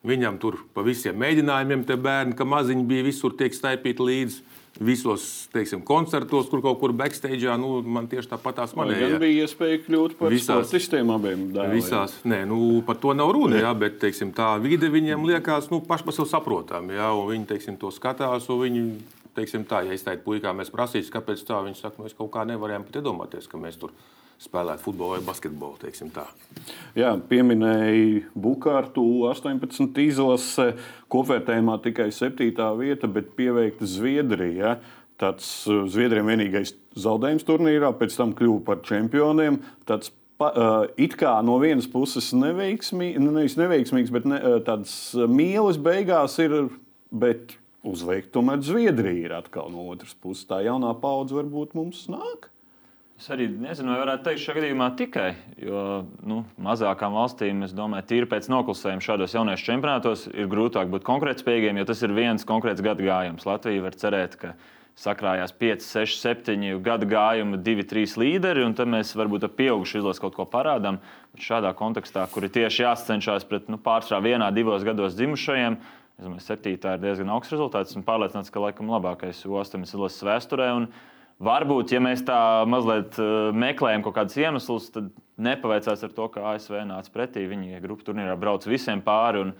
viņam 0.08 0.38
tur 0.42 0.62
pa 0.76 0.84
visiem 0.86 1.18
mēģinājumiem, 1.20 1.84
tie 1.88 1.98
bērni, 2.00 2.36
ka 2.38 2.48
maziņi 2.48 2.86
bija 2.88 3.06
visur 3.08 3.36
tiek 3.38 3.56
staipīti 3.56 4.08
līdzi. 4.08 4.44
Visos 4.78 5.48
teiksim, 5.54 5.82
koncertos, 5.86 6.50
kur 6.52 6.62
kaut 6.62 6.78
kur 6.82 6.94
backstage, 6.94 7.50
nu, 7.58 7.80
man 7.82 8.06
tieši 8.12 8.30
tāpat 8.34 8.60
tās 8.60 8.76
manēja. 8.78 9.08
Gan 9.14 9.22
bija 9.24 9.48
iespēja 9.48 9.80
kļūt 9.88 10.18
par 10.20 10.34
visās 10.34 10.70
sistēmām 10.74 11.18
abiem 11.18 11.46
dēliem. 11.56 11.78
Visās, 11.80 12.14
nē, 12.28 12.44
nu, 12.50 12.60
par 12.86 13.00
to 13.02 13.16
nav 13.18 13.34
runa, 13.34 13.58
jā, 13.64 13.72
bet 13.78 13.98
teiksim, 14.04 14.34
tā 14.38 14.54
vide 14.62 14.92
viņiem 14.94 15.26
liekas 15.28 15.72
nu, 15.74 15.82
paši 15.88 16.08
par 16.08 16.18
sevi 16.20 16.30
saprotama. 16.34 17.08
Viņi 17.32 17.50
teiksim, 17.50 17.80
to 17.82 17.90
skatās, 17.96 18.46
un 18.54 18.62
viņi 18.66 18.84
teiksim, 19.38 19.66
tā, 19.70 19.84
ja 19.88 19.98
izteikt 19.98 20.26
puikām, 20.26 20.62
mēs 20.62 20.74
prasīsim, 20.74 21.14
kāpēc 21.14 21.42
tā, 21.48 21.62
viņi 21.66 21.82
saka, 21.82 22.04
mēs 22.04 22.18
kaut 22.18 22.32
kā 22.34 22.46
nevarējām 22.50 22.86
pat 22.88 23.02
iedomāties, 23.02 23.50
ka 23.50 23.62
mēs 23.62 23.78
tur 23.82 23.94
spēlētu 24.42 24.86
futbolu 24.86 25.18
vai 25.18 25.24
basketbolu. 25.26 25.78
Jā, 26.98 27.14
pieminēja 27.30 28.24
Bukārtu 28.38 29.04
18 29.30 30.02
izlase, 30.04 30.70
kopvērtējumā 31.14 31.80
tikai 31.86 32.10
7. 32.14 32.54
vieta, 32.80 33.10
bet 33.10 33.34
pieveikta 33.38 33.90
Zviedrija. 33.90 34.78
Tāds 35.18 35.50
uh, 35.66 35.86
Zviedriem 35.90 36.30
vienīgais 36.30 36.76
zaudējums 36.98 37.46
turnīrā, 37.48 37.90
pēc 37.98 38.18
tam 38.20 38.36
kļuva 38.38 38.62
par 38.68 38.84
čempioniem. 38.86 39.62
Tāds 39.90 40.12
pa, 40.38 40.52
uh, 40.52 40.90
it 41.02 41.18
kā 41.18 41.34
no 41.46 41.58
vienas 41.64 41.90
puses 41.90 42.30
neveiksmīgs, 42.38 43.18
nu, 43.24 43.34
nevis 43.34 43.58
neveiksmīgs, 43.58 44.14
bet 44.14 44.28
ne, 44.30 44.38
uh, 44.38 44.60
tāds 44.66 44.92
mīlis 45.18 45.82
beigās 45.82 46.38
ir. 46.44 46.68
Bet 47.08 47.56
uzveikt. 47.88 48.34
Tomēr 48.36 48.60
Zviedrija 48.66 49.30
ir 49.30 49.34
atkal 49.38 49.72
no 49.72 49.86
otras 49.94 50.12
puses. 50.20 50.44
Tā 50.50 50.60
jaunā 50.66 50.92
paudze 51.00 51.38
varbūt 51.38 51.76
mums 51.78 52.06
nāk. 52.12 52.50
Es 53.18 53.32
arī 53.34 53.48
nezinu, 53.50 53.90
vai 53.90 54.02
varētu 54.04 54.28
teikt 54.28 54.42
šajā 54.44 54.56
gadījumā 54.60 54.88
tikai, 55.00 55.32
jo 55.58 55.80
nu, 56.30 56.44
mazākām 56.62 57.16
valstīm, 57.18 57.64
es 57.66 57.74
domāju, 57.74 58.06
tīri 58.12 58.30
pēc 58.30 58.46
noklusējuma 58.54 59.02
šādos 59.02 59.34
jauniešu 59.34 59.66
čempionātos 59.72 60.28
ir 60.30 60.50
grūtāk 60.52 60.92
būt 60.94 61.06
konkurētspējīgiem, 61.08 61.80
jo 61.82 61.88
tas 61.90 62.06
ir 62.06 62.14
viens 62.14 62.46
konkrēts 62.46 62.86
gada 62.86 63.02
gājums. 63.02 63.48
Latvija 63.50 63.88
var 63.88 63.98
cerēt, 63.98 64.38
ka 64.38 64.54
sakrājās 65.02 65.56
5, 65.58 65.88
6, 65.90 66.22
7 66.22 66.78
gada 66.86 67.10
gājuma, 67.10 67.58
2, 67.66 67.88
3 67.90 68.16
līderi, 68.22 68.68
un 68.70 68.78
tad 68.78 68.94
mēs 68.94 69.18
varbūt 69.18 69.50
ar 69.50 69.54
pieaugušu 69.58 70.04
izlasu 70.04 70.28
kaut 70.28 70.38
ko 70.38 70.46
parādām. 70.54 71.02
Šādā 71.42 71.74
kontekstā, 71.78 72.30
kur 72.30 72.46
ir 72.46 72.54
tieši 72.54 72.86
jācenšas 72.86 73.50
pret 73.50 73.66
nu, 73.74 73.82
pārsvarā 73.82 74.22
vienā, 74.30 74.54
divos 74.54 74.86
gados 74.86 75.18
dzimušajiem, 75.18 75.82
Es 76.18 76.26
domāju, 76.26 76.42
septītā 76.48 76.96
ir 76.96 77.02
diezgan 77.04 77.30
augsts 77.30 77.54
rezultāts. 77.54 77.92
Esmu 77.94 78.02
pārliecināts, 78.08 78.50
ka 78.50 78.62
laikam 78.64 78.88
labākais 78.90 79.44
ostonis 79.46 79.92
ir 79.94 80.02
lases 80.02 80.24
vēsturē. 80.26 80.72
Un 80.74 80.88
varbūt, 81.44 81.94
ja 81.94 82.02
mēs 82.04 82.24
tā 82.28 82.40
mazliet 82.70 83.18
uh, 83.22 83.50
meklējam 83.56 84.06
kaut 84.06 84.18
kādus 84.18 84.38
iemeslus, 84.42 84.92
tad 84.94 85.10
nepaveicās 85.38 86.04
ar 86.04 86.14
to, 86.14 86.28
ka 86.34 86.46
ASV 86.54 86.82
nāca 86.90 87.14
pretī. 87.14 87.46
Viņi 87.50 87.82
grupu 87.84 88.08
turnīrā 88.08 88.38
brauc 88.40 88.66
visiem 88.68 89.04
pāri. 89.06 89.52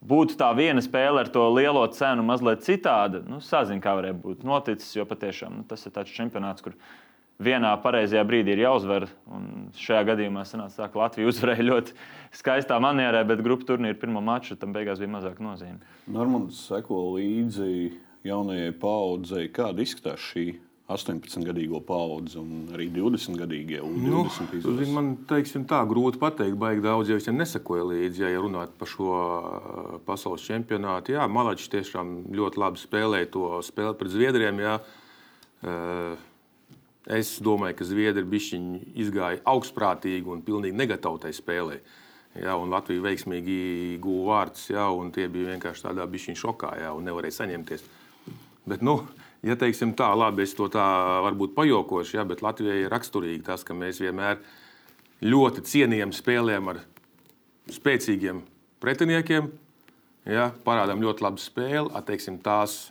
Būtu 0.00 0.38
tā 0.40 0.48
viena 0.56 0.80
spēle 0.80 1.20
ar 1.20 1.28
to 1.28 1.42
lielo 1.52 1.82
cenu, 1.92 2.24
mazliet 2.24 2.64
citāda. 2.64 3.20
Nu, 3.28 3.42
Sazinu, 3.44 3.82
kā 3.84 3.92
varēja 3.98 4.16
būt 4.16 4.46
noticis, 4.48 4.94
jo 4.96 5.04
patiešām 5.08 5.60
nu, 5.60 5.64
tas 5.68 5.84
ir 5.84 5.92
tāds 5.92 6.14
čempionāts, 6.16 6.64
kur 6.64 6.78
vienā 7.40 7.74
pareizajā 7.82 8.22
brīdī 8.24 8.54
ir 8.54 8.64
jāuzvar. 8.64 9.10
Šajā 9.76 10.06
gadījumā 10.08 10.46
sanāca 10.48 10.88
ka 10.88 11.02
Latvija 11.02 11.28
uzvarēja 11.32 11.68
ļoti 11.68 11.98
skaistā 12.40 12.80
manierē, 12.80 13.26
bet 13.28 13.44
grupu 13.44 13.68
turnīra 13.68 13.98
pirmā 14.00 14.24
mača 14.24 14.56
tam 14.56 14.72
beigās 14.76 15.02
bija 15.02 15.12
mazāk 15.18 15.44
nozīme. 15.44 15.84
Normāls 16.08 16.64
seko 16.70 17.02
līdzi 17.18 17.92
jaunajai 18.24 18.72
paudzei, 18.80 19.46
kāda 19.52 19.84
izskatās 19.84 20.24
šī 20.32 20.48
18-gadīgo 20.90 21.80
paudzi 21.86 22.38
un 22.40 22.70
arī 22.74 22.88
20-gadīgie 22.94 23.82
nu, 23.82 24.24
zin, 24.32 24.94
Man 24.94 25.12
teiksim, 25.30 25.64
tā 25.70 25.80
grūti 25.88 26.18
pateikt, 26.20 26.58
baigi 26.60 26.84
daudz 26.84 27.12
jau 27.12 27.34
nesakoja 27.36 27.86
līdzi, 27.92 28.24
ja 28.26 28.42
runājot 28.42 28.74
par 28.80 28.90
šo 28.90 29.20
pasaules 30.08 30.46
čempionātu. 30.46 31.14
Jā, 31.14 31.28
Malačs 31.30 31.70
tiešām 31.72 32.32
ļoti 32.34 32.62
labi 32.62 32.82
spēlēja 32.82 33.30
to 33.36 33.52
spēli 33.66 33.96
pret 34.00 34.14
Zviedriem. 34.16 34.60
Jā. 34.64 34.74
Es 37.10 37.32
domāju, 37.42 37.78
ka 37.78 37.86
Zviedri 37.88 38.26
bišķiņi 38.28 38.82
izgāja 39.02 39.40
augstprātīgi 39.50 40.30
un 40.30 40.44
pilnīgi 40.46 40.78
negatavotai 40.78 41.32
spēlē. 41.34 41.80
Ja, 42.38 42.54
un 42.54 42.70
Latvija 42.70 43.02
veiksmīgi 43.02 43.98
guva 44.02 44.36
vārdus, 44.36 44.68
ja, 44.70 44.84
un 44.94 45.10
tie 45.14 45.26
bija 45.32 45.56
vienkārši 45.56 45.88
tādā 45.88 46.04
bišķiņa 46.06 46.38
šokā, 46.38 46.76
ja, 46.78 46.92
un 46.94 47.08
nevarēja 47.08 47.40
saņemties. 47.40 47.82
Bet, 48.70 48.84
nu, 48.86 49.00
ja 49.46 49.56
teiksim 49.56 49.94
tā, 49.98 50.10
labi, 50.16 50.44
es 50.44 50.54
to 50.56 50.68
tā 50.72 50.84
varbūt 51.26 51.54
pajokošu, 51.56 52.18
ja, 52.18 52.26
bet 52.28 52.44
Latvijai 52.44 52.84
ir 52.84 52.92
raksturīgi 52.92 53.44
tas, 53.46 53.64
ka 53.66 53.76
mēs 53.76 54.00
vienmēr 54.02 54.40
ļoti 55.24 55.64
cienījam 55.68 56.14
spēlēm 56.16 56.72
ar 56.72 56.82
spēcīgiem 57.70 58.42
pretiniekiem, 58.80 59.50
ja, 60.28 60.50
parādām 60.64 61.02
ļoti 61.04 61.26
labu 61.26 61.42
spēli, 61.42 61.92
atteiksim 61.96 62.40
tās 62.44 62.90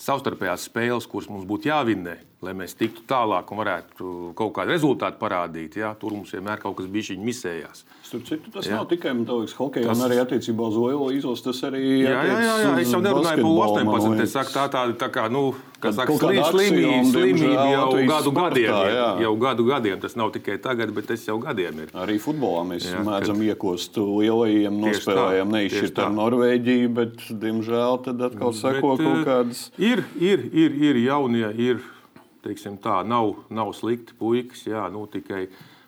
savstarpējās 0.00 0.68
spēles, 0.68 1.08
kuras 1.10 1.30
mums 1.30 1.46
būtu 1.48 1.70
jāvinnē 1.70 2.18
lai 2.44 2.54
mēs 2.56 2.76
tiktu 2.78 3.04
tālāk 3.10 3.50
un 3.52 3.60
varētu 3.62 4.12
kaut 4.38 4.54
kādu 4.56 4.74
rezultātu 4.74 5.20
parādīt. 5.20 5.78
Ja? 5.80 5.94
Tur 5.98 6.16
mums 6.16 6.32
vienmēr 6.34 6.62
kaut 6.62 6.78
kas 6.78 6.90
bija 6.92 7.18
misējās. 7.20 7.84
Citu, 8.14 8.50
tas 8.52 8.68
jā. 8.68 8.76
nav 8.78 8.86
tikai 8.90 9.10
liekas, 9.16 9.54
hokeja, 9.58 9.88
tas... 9.90 10.02
arī 10.06 10.20
attiecībā 10.22 10.68
uz 10.70 10.76
Oilo 10.78 11.08
izlases. 11.10 11.42
Tas 11.42 11.62
arī 11.70 11.82
jā, 12.04 12.12
jā, 12.14 12.34
jā, 12.44 12.56
jā. 12.62 12.74
es 12.82 12.92
jau 12.94 13.00
nerunāju 13.02 13.42
par 13.42 13.72
18. 13.80 14.20
Es 14.22 14.34
saku, 14.36 14.52
tā, 14.54 14.66
tā, 14.70 14.82
tā 15.00 15.08
kā, 15.14 15.24
nu, 15.32 15.42
kas 15.82 15.96
saka, 15.98 16.14
slimība, 16.52 17.00
slimība 17.10 17.64
jau 17.72 17.88
gadu 17.96 18.30
sportā, 18.30 18.52
gadiem. 18.52 18.76
Jā. 18.94 19.08
Jau 19.24 19.32
gadu 19.40 19.66
gadiem. 19.68 19.98
Tas 20.04 20.14
nav 20.20 20.30
tikai 20.36 20.58
tagad, 20.62 20.92
bet 20.96 21.08
tas 21.10 21.24
jau 21.26 21.38
gadiem 21.42 21.82
ir. 21.86 21.94
Arī 22.04 22.18
futbolā 22.22 22.62
mēs 22.74 22.86
jā, 22.90 23.02
mēdzam 23.06 23.40
kad... 23.40 23.48
iekost 23.50 23.98
lielajiem 23.98 24.78
nospēlējiem, 24.84 25.56
neizšķirt 25.58 26.04
ar 26.04 26.14
Norvēģiju, 26.20 26.92
bet, 27.00 27.26
diemžēl, 27.44 27.98
tad 28.06 28.28
atkal 28.28 28.54
seko 28.60 28.94
bet, 28.94 29.08
kaut 29.08 29.26
kādas. 29.30 29.66
Ir, 29.80 30.04
ir, 30.20 30.46
ir, 30.52 30.78
ir 30.92 31.02
jaunie, 31.08 31.48
ir 31.58 31.82
teiksim, 32.44 32.78
tā, 32.82 33.00
nav, 33.08 33.34
nav 33.52 33.72
slikti 33.76 34.16
puikas. 34.18 34.66
Jā, 34.68 34.86
nu, 34.92 35.06
tikai, 35.10 35.46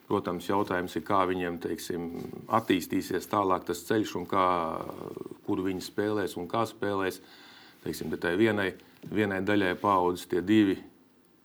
protams, 0.08 0.48
jautājums 0.48 0.96
ir, 0.98 1.04
kā 1.06 1.22
viņiem 1.28 1.60
teiksim, 1.62 2.08
attīstīsies 2.58 3.28
tālāk 3.30 3.68
tas 3.68 3.84
ceļš, 3.88 4.16
un 4.20 4.26
kā, 4.30 4.46
kur 5.46 5.62
viņi 5.66 5.84
spēlēs 5.84 6.36
un 6.40 6.48
kā 6.50 6.66
spēlēs. 6.68 7.20
Teiksim, 7.84 8.10
tai 8.18 8.34
vienai, 8.40 8.72
vienai 9.12 9.42
daļai 9.46 9.76
paudzes 9.78 10.26
tie 10.30 10.42
divi 10.42 10.80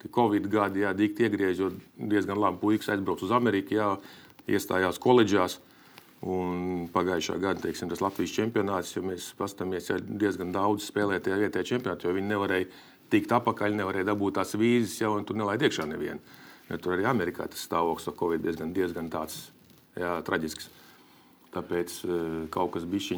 Covid 0.10 0.48
gadi, 0.50 0.82
jā, 0.82 0.94
dikti 0.98 1.28
iegriežot 1.28 1.76
diezgan 2.10 2.40
labi. 2.42 2.58
Puikas 2.62 2.90
aizbrauc 2.90 3.22
uz 3.22 3.34
Ameriku, 3.36 3.76
jā, 3.78 3.90
iestājās 4.50 4.98
koledžās. 5.02 5.60
Un 6.22 6.86
pagājušā 6.94 7.40
gada 7.42 7.64
teiksim, 7.64 7.90
Latvijas 7.98 8.34
čempionāts, 8.36 8.94
ja 8.94 9.02
mēs 9.02 9.32
paskatāmies, 9.38 9.88
ir 9.90 10.04
diezgan 10.06 10.52
daudz 10.54 10.86
spēlētāju 10.86 11.24
tajā 11.26 11.40
vietējā 11.42 11.70
čempionātā, 11.72 12.08
jo 12.08 12.18
viņi 12.18 12.30
nevarēja 12.30 12.68
tikt 13.12 13.34
apakaļ, 13.36 13.76
nevarēja 13.80 14.12
dabūt 14.12 14.40
tās 14.40 14.56
vīzes 14.58 15.00
jau, 15.02 15.16
un 15.18 15.26
tur 15.28 15.40
nelaid 15.40 15.64
iekšā 15.68 15.88
nevienu. 15.90 16.22
Ja 16.72 16.78
tur 16.80 16.96
arī 16.96 17.08
Amerikā 17.10 17.50
tas 17.52 17.66
stāvoklis 17.68 18.08
ar 18.08 18.16
Covid 18.20 18.46
diezgan, 18.46 18.72
diezgan 18.76 19.10
tāds 19.12 19.50
jā, 20.00 20.16
traģisks. 20.28 20.70
Tāpēc 21.52 21.94
uh, 22.08 22.20
kaut 22.52 22.72
kas 22.78 22.86
bija 22.88 23.18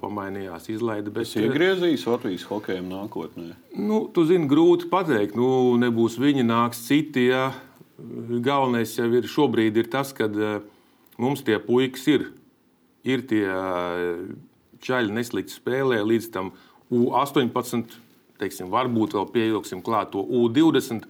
pamainījās, 0.00 0.66
izlaida. 0.74 1.12
Bet, 1.14 1.28
Tas 1.28 1.38
iegriezīs 1.38 2.08
Latvijas 2.10 2.48
hokejam 2.50 2.88
nākotnē. 2.90 3.52
Nu, 3.78 4.00
tu 4.10 4.24
zini, 4.26 4.48
grūti 4.50 4.88
pateikt. 4.90 5.38
Nu, 5.38 5.76
nebūs 5.78 6.18
viņi, 6.18 6.42
nāks 6.42 6.82
citi. 6.88 7.28
Ja. 7.30 7.52
Galvenais 7.98 8.96
jau 8.98 9.06
ir 9.14 9.30
šobrīd 9.30 9.78
ir 9.78 9.90
tas, 9.92 10.10
ka 10.14 10.26
uh, 10.26 10.58
mums 11.22 11.46
tie 11.46 11.60
puikas 11.62 12.08
ir. 12.10 12.26
Ir 13.06 13.22
tie 13.30 13.46
čaļi 14.82 15.14
neslikti 15.14 15.54
spēlē 15.54 16.00
līdz 16.02 16.28
tam 16.34 16.50
U18, 16.90 17.94
teiksim, 18.40 18.70
varbūt 18.72 19.16
vēl 19.16 19.28
pievilksim 19.34 19.82
klāt 19.84 20.12
to 20.14 20.22
U20. 20.22 21.06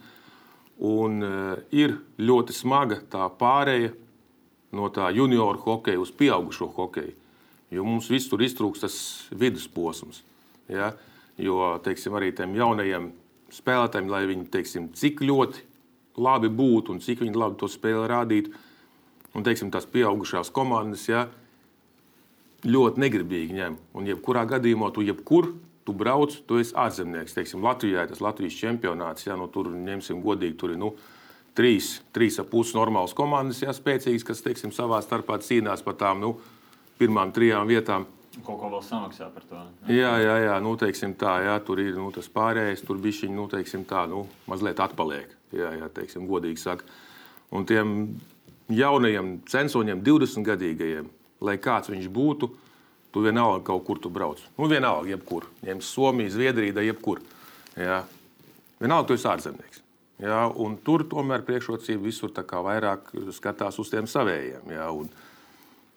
Un 0.88 1.24
uh, 1.26 1.56
ir 1.74 1.96
ļoti 2.22 2.54
smaga 2.54 3.00
tā 3.10 3.24
pārēja 3.40 3.90
no 4.76 4.90
tā 4.94 5.08
junioru 5.14 5.58
hokeja 5.64 6.00
uz 6.00 6.12
pieaugušo 6.14 6.68
hokeju. 6.76 7.14
Jo 7.74 7.84
mums 7.84 8.08
visur 8.12 8.40
iztrūkst 8.44 8.86
tas 8.86 8.98
vidusposms. 9.34 10.22
Ja? 10.70 10.92
Jo 11.38 11.76
teiksim, 11.84 12.14
arī 12.16 12.30
tiem 12.36 12.54
jaunajiem 12.56 13.10
spēlētājiem, 13.54 14.08
lai 14.12 14.22
viņi 14.28 14.48
teiksim, 14.52 14.88
cik 14.96 15.22
ļoti 15.24 15.64
labi 16.18 16.50
būtu 16.52 16.94
un 16.94 17.02
cik 17.02 17.22
viņi 17.24 17.38
labi 17.38 17.58
to 17.60 17.68
spēli 17.70 18.08
rādītu, 18.10 18.52
un 19.36 19.44
teiksim, 19.46 19.70
tās 19.72 19.86
pieaugušās 19.88 20.50
komandas 20.54 21.06
ja, 21.08 21.26
ļoti 22.66 23.04
negribīgi 23.04 23.56
ņem. 23.56 23.78
Un 23.96 24.08
jebkurā 24.08 24.44
gadījumā 24.50 24.90
tu 24.94 25.04
jebkur 25.06 25.52
tu 25.88 25.94
brauc, 25.96 26.34
tu 26.44 26.60
esi 26.60 26.76
ārzemnieks. 26.76 27.36
Teiksim, 27.36 27.64
Latvijā 27.64 28.04
tas 28.10 28.20
Latvijas 28.20 28.58
čempionāts, 28.60 29.24
ja 29.24 29.38
nu, 29.40 29.48
tur 29.52 29.70
ņemsim 29.72 30.20
godīgi, 30.24 30.58
tur 30.60 30.74
ir 30.74 30.80
nu, 30.82 30.92
trīs, 31.56 31.96
trīs 32.12 32.36
ap 32.42 32.50
pusi 32.52 32.76
normālas 32.76 33.16
komandas, 33.16 33.62
ja 33.64 33.72
spēcīgas, 33.74 34.26
kas 34.28 34.44
teiksim, 34.44 34.74
savā 34.76 35.00
starpā 35.04 35.40
cīnās 35.42 35.82
par 35.86 35.96
tām 35.98 36.20
nu, 36.22 36.36
pirmām 37.00 37.32
trijām 37.32 37.66
vietām. 37.70 38.06
Kaut 38.44 38.60
ko 38.60 38.68
vēl 38.70 38.84
samaksā 38.84 39.30
par 39.34 39.46
to. 39.48 39.64
Jā, 39.90 40.12
jā, 40.22 40.36
jā 40.44 40.58
nu, 40.62 40.76
teiksim, 40.78 41.16
tā, 41.18 41.38
jā 41.46 41.56
tur 41.66 41.80
ir 41.82 41.96
nu, 41.98 42.12
tas 42.14 42.28
pārējais, 42.30 42.84
tur 42.86 43.00
bija 43.02 43.22
šī 43.22 43.32
nu, 43.34 43.48
teiksim, 43.50 43.88
tā, 43.88 44.04
nu, 44.10 44.26
mazliet 44.50 44.78
atpaliek. 44.84 45.32
Jā, 45.56 45.72
jā 45.80 45.88
teiksim, 45.96 46.28
godīgi 46.28 46.60
saka. 46.60 46.86
Un 47.56 47.64
tiem 47.66 47.96
jaunajiem 48.68 49.38
censoņiem, 49.48 50.04
20 50.04 50.46
gadīgajiem, 50.46 51.08
lai 51.48 51.56
kāds 51.64 51.90
viņš 51.90 52.10
būtu, 52.12 52.52
Tu 53.12 53.24
vienalga 53.24 53.62
kaut 53.64 53.86
kur 53.86 54.00
tu 54.02 54.10
brauc. 54.12 54.40
Nu, 54.58 54.68
vienalga, 54.68 55.08
jebkur. 55.14 55.48
Ņem 55.64 55.80
Somiju, 55.84 56.32
Zviedriju, 56.34 56.76
jebkur. 56.84 57.22
Jā. 57.78 58.02
Vienalga, 58.82 59.08
tu 59.08 59.16
esi 59.16 59.28
ārzemnieks. 59.30 59.82
Jā, 60.18 60.48
un 60.58 60.74
tur 60.82 61.04
tomēr 61.06 61.44
priekšrocība 61.46 62.02
visur 62.02 62.32
vairāk 62.34 63.12
skatās 63.36 63.78
uz 63.78 63.90
tiem 63.90 64.06
savējiem. 64.10 64.66
Jā, 64.74 64.88
un, 64.90 65.06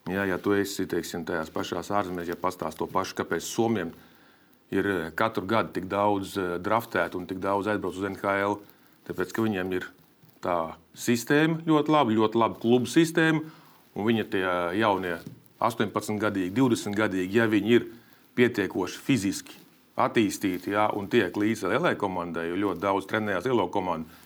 jā, 0.06 0.28
ja 0.30 0.38
tu 0.38 0.54
esi 0.54 0.86
teiksim, 0.86 1.24
tajās 1.26 1.50
pašās 1.50 1.90
ārzemēs, 1.90 2.30
ja 2.30 2.38
pastāst 2.38 2.78
to 2.78 2.86
pašu, 2.86 3.16
kāpēc 3.18 3.42
Somijam 3.42 3.90
ir 4.70 4.86
eh, 4.86 5.10
katru 5.18 5.44
gadu 5.46 5.74
tik 5.74 5.90
daudz 5.90 6.36
eh, 6.38 6.54
draftētu 6.62 7.18
un 7.18 7.26
tik 7.26 7.42
daudz 7.42 7.66
aizbrauc 7.66 7.98
uz 7.98 8.06
NHL, 8.12 8.60
tāpēc 9.10 9.34
ka 9.34 9.42
viņiem 9.42 9.74
ir 9.80 9.90
tā 10.42 10.56
sistēma 10.94 11.58
ļoti 11.66 11.90
laba, 11.90 12.14
ļoti 12.14 12.38
laba 12.38 12.62
klubu 12.62 12.86
sistēma, 12.86 13.42
un 13.98 14.06
viņa 14.06 14.28
tie 14.30 14.46
jaunie 14.78 15.16
18 15.68 16.18
gadīgi, 16.22 16.54
20 16.58 16.98
gadīgi, 16.98 17.38
ja 17.38 17.48
viņi 17.50 17.76
ir 17.78 17.90
pietiekoši 18.38 19.04
fiziski 19.04 19.60
attīstīti 20.02 20.72
ja, 20.72 20.88
un 20.96 21.08
tiek 21.12 21.36
līdzi 21.36 21.68
LA 21.76 21.94
komandai, 22.00 22.48
jo 22.48 22.60
ļoti 22.66 22.82
daudz 22.82 23.08
trenējās 23.10 23.48
lielo 23.48 23.68
komandu. 23.72 24.20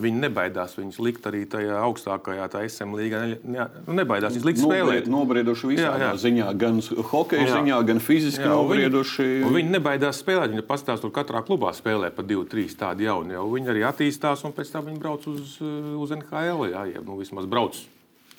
Viņi 0.00 0.20
nebaidās 0.22 0.76
viņus 0.78 1.00
likt 1.02 1.24
arī 1.26 1.40
tajā 1.50 1.80
augstākajā, 1.82 2.44
tā 2.52 2.62
SM 2.62 2.94
līnijā. 2.94 3.40
Ne, 3.42 3.66
nu, 3.88 3.96
nebaidās 3.98 4.36
viņus 4.36 4.46
likt 4.46 4.62
spēlēt. 4.62 5.10
Nobrieduši 5.10 5.70
visā 5.72 5.88
jā, 5.90 5.96
jā. 6.04 6.10
ziņā, 6.22 6.46
gan 6.62 6.78
hokeja 7.10 7.48
jā. 7.48 7.58
ziņā, 7.58 7.80
gan 7.90 8.00
fiziski 8.04 8.46
jā, 8.46 8.54
nobrieduši. 8.54 9.26
Viņi, 9.42 9.52
viņi 9.58 9.74
nebaidās 9.74 10.22
spēlēt. 10.22 10.54
Viņi 10.54 10.66
pastāv 10.70 11.02
tur 11.02 11.12
katrā 11.12 11.42
klubā 11.44 11.74
spēlē 11.76 12.14
pa 12.14 12.24
divu, 12.24 12.46
trīs 12.48 12.78
tādu 12.78 13.08
jaunu. 13.08 13.42
Viņi 13.50 13.74
arī 13.74 13.84
attīstās 13.90 14.46
un 14.46 14.54
pēc 14.56 14.70
tam 14.72 14.86
viņi 14.88 15.02
brauc 15.02 15.26
uz, 15.34 15.58
uz 15.58 16.14
NHL. 16.16 16.70
Jā, 16.70 16.86
jā, 16.94 17.02
nu, 17.04 17.18
vismaz 17.18 17.50
brauc 17.50 17.82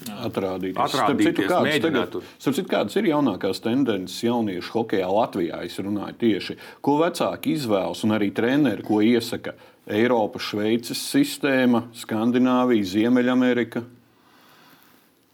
atrādīties. 0.10 0.80
atrādīties 0.82 1.32
citu, 1.32 1.48
kādas, 1.50 1.80
tagad, 1.84 2.16
starp 2.38 2.58
citu, 2.58 2.70
kādas 2.72 2.98
ir 2.98 3.10
jaunākās 3.12 3.62
tendences 3.64 4.24
jauniešu 4.26 4.76
hokeja 4.76 5.10
Latvijā? 5.12 5.62
Es 5.68 5.78
runāju 5.82 6.18
tieši, 6.22 6.58
ko 6.82 6.98
vecāki 7.02 7.56
izvēlas 7.58 8.04
un 8.08 8.16
arī 8.18 8.32
treneri, 8.36 8.86
ko 8.88 9.02
iesaka 9.06 9.56
Eiropas, 9.92 10.46
Šveices 10.52 11.02
sistēma, 11.12 11.88
Skandināvija, 11.98 12.88
Ziemeļamerika. 12.96 13.84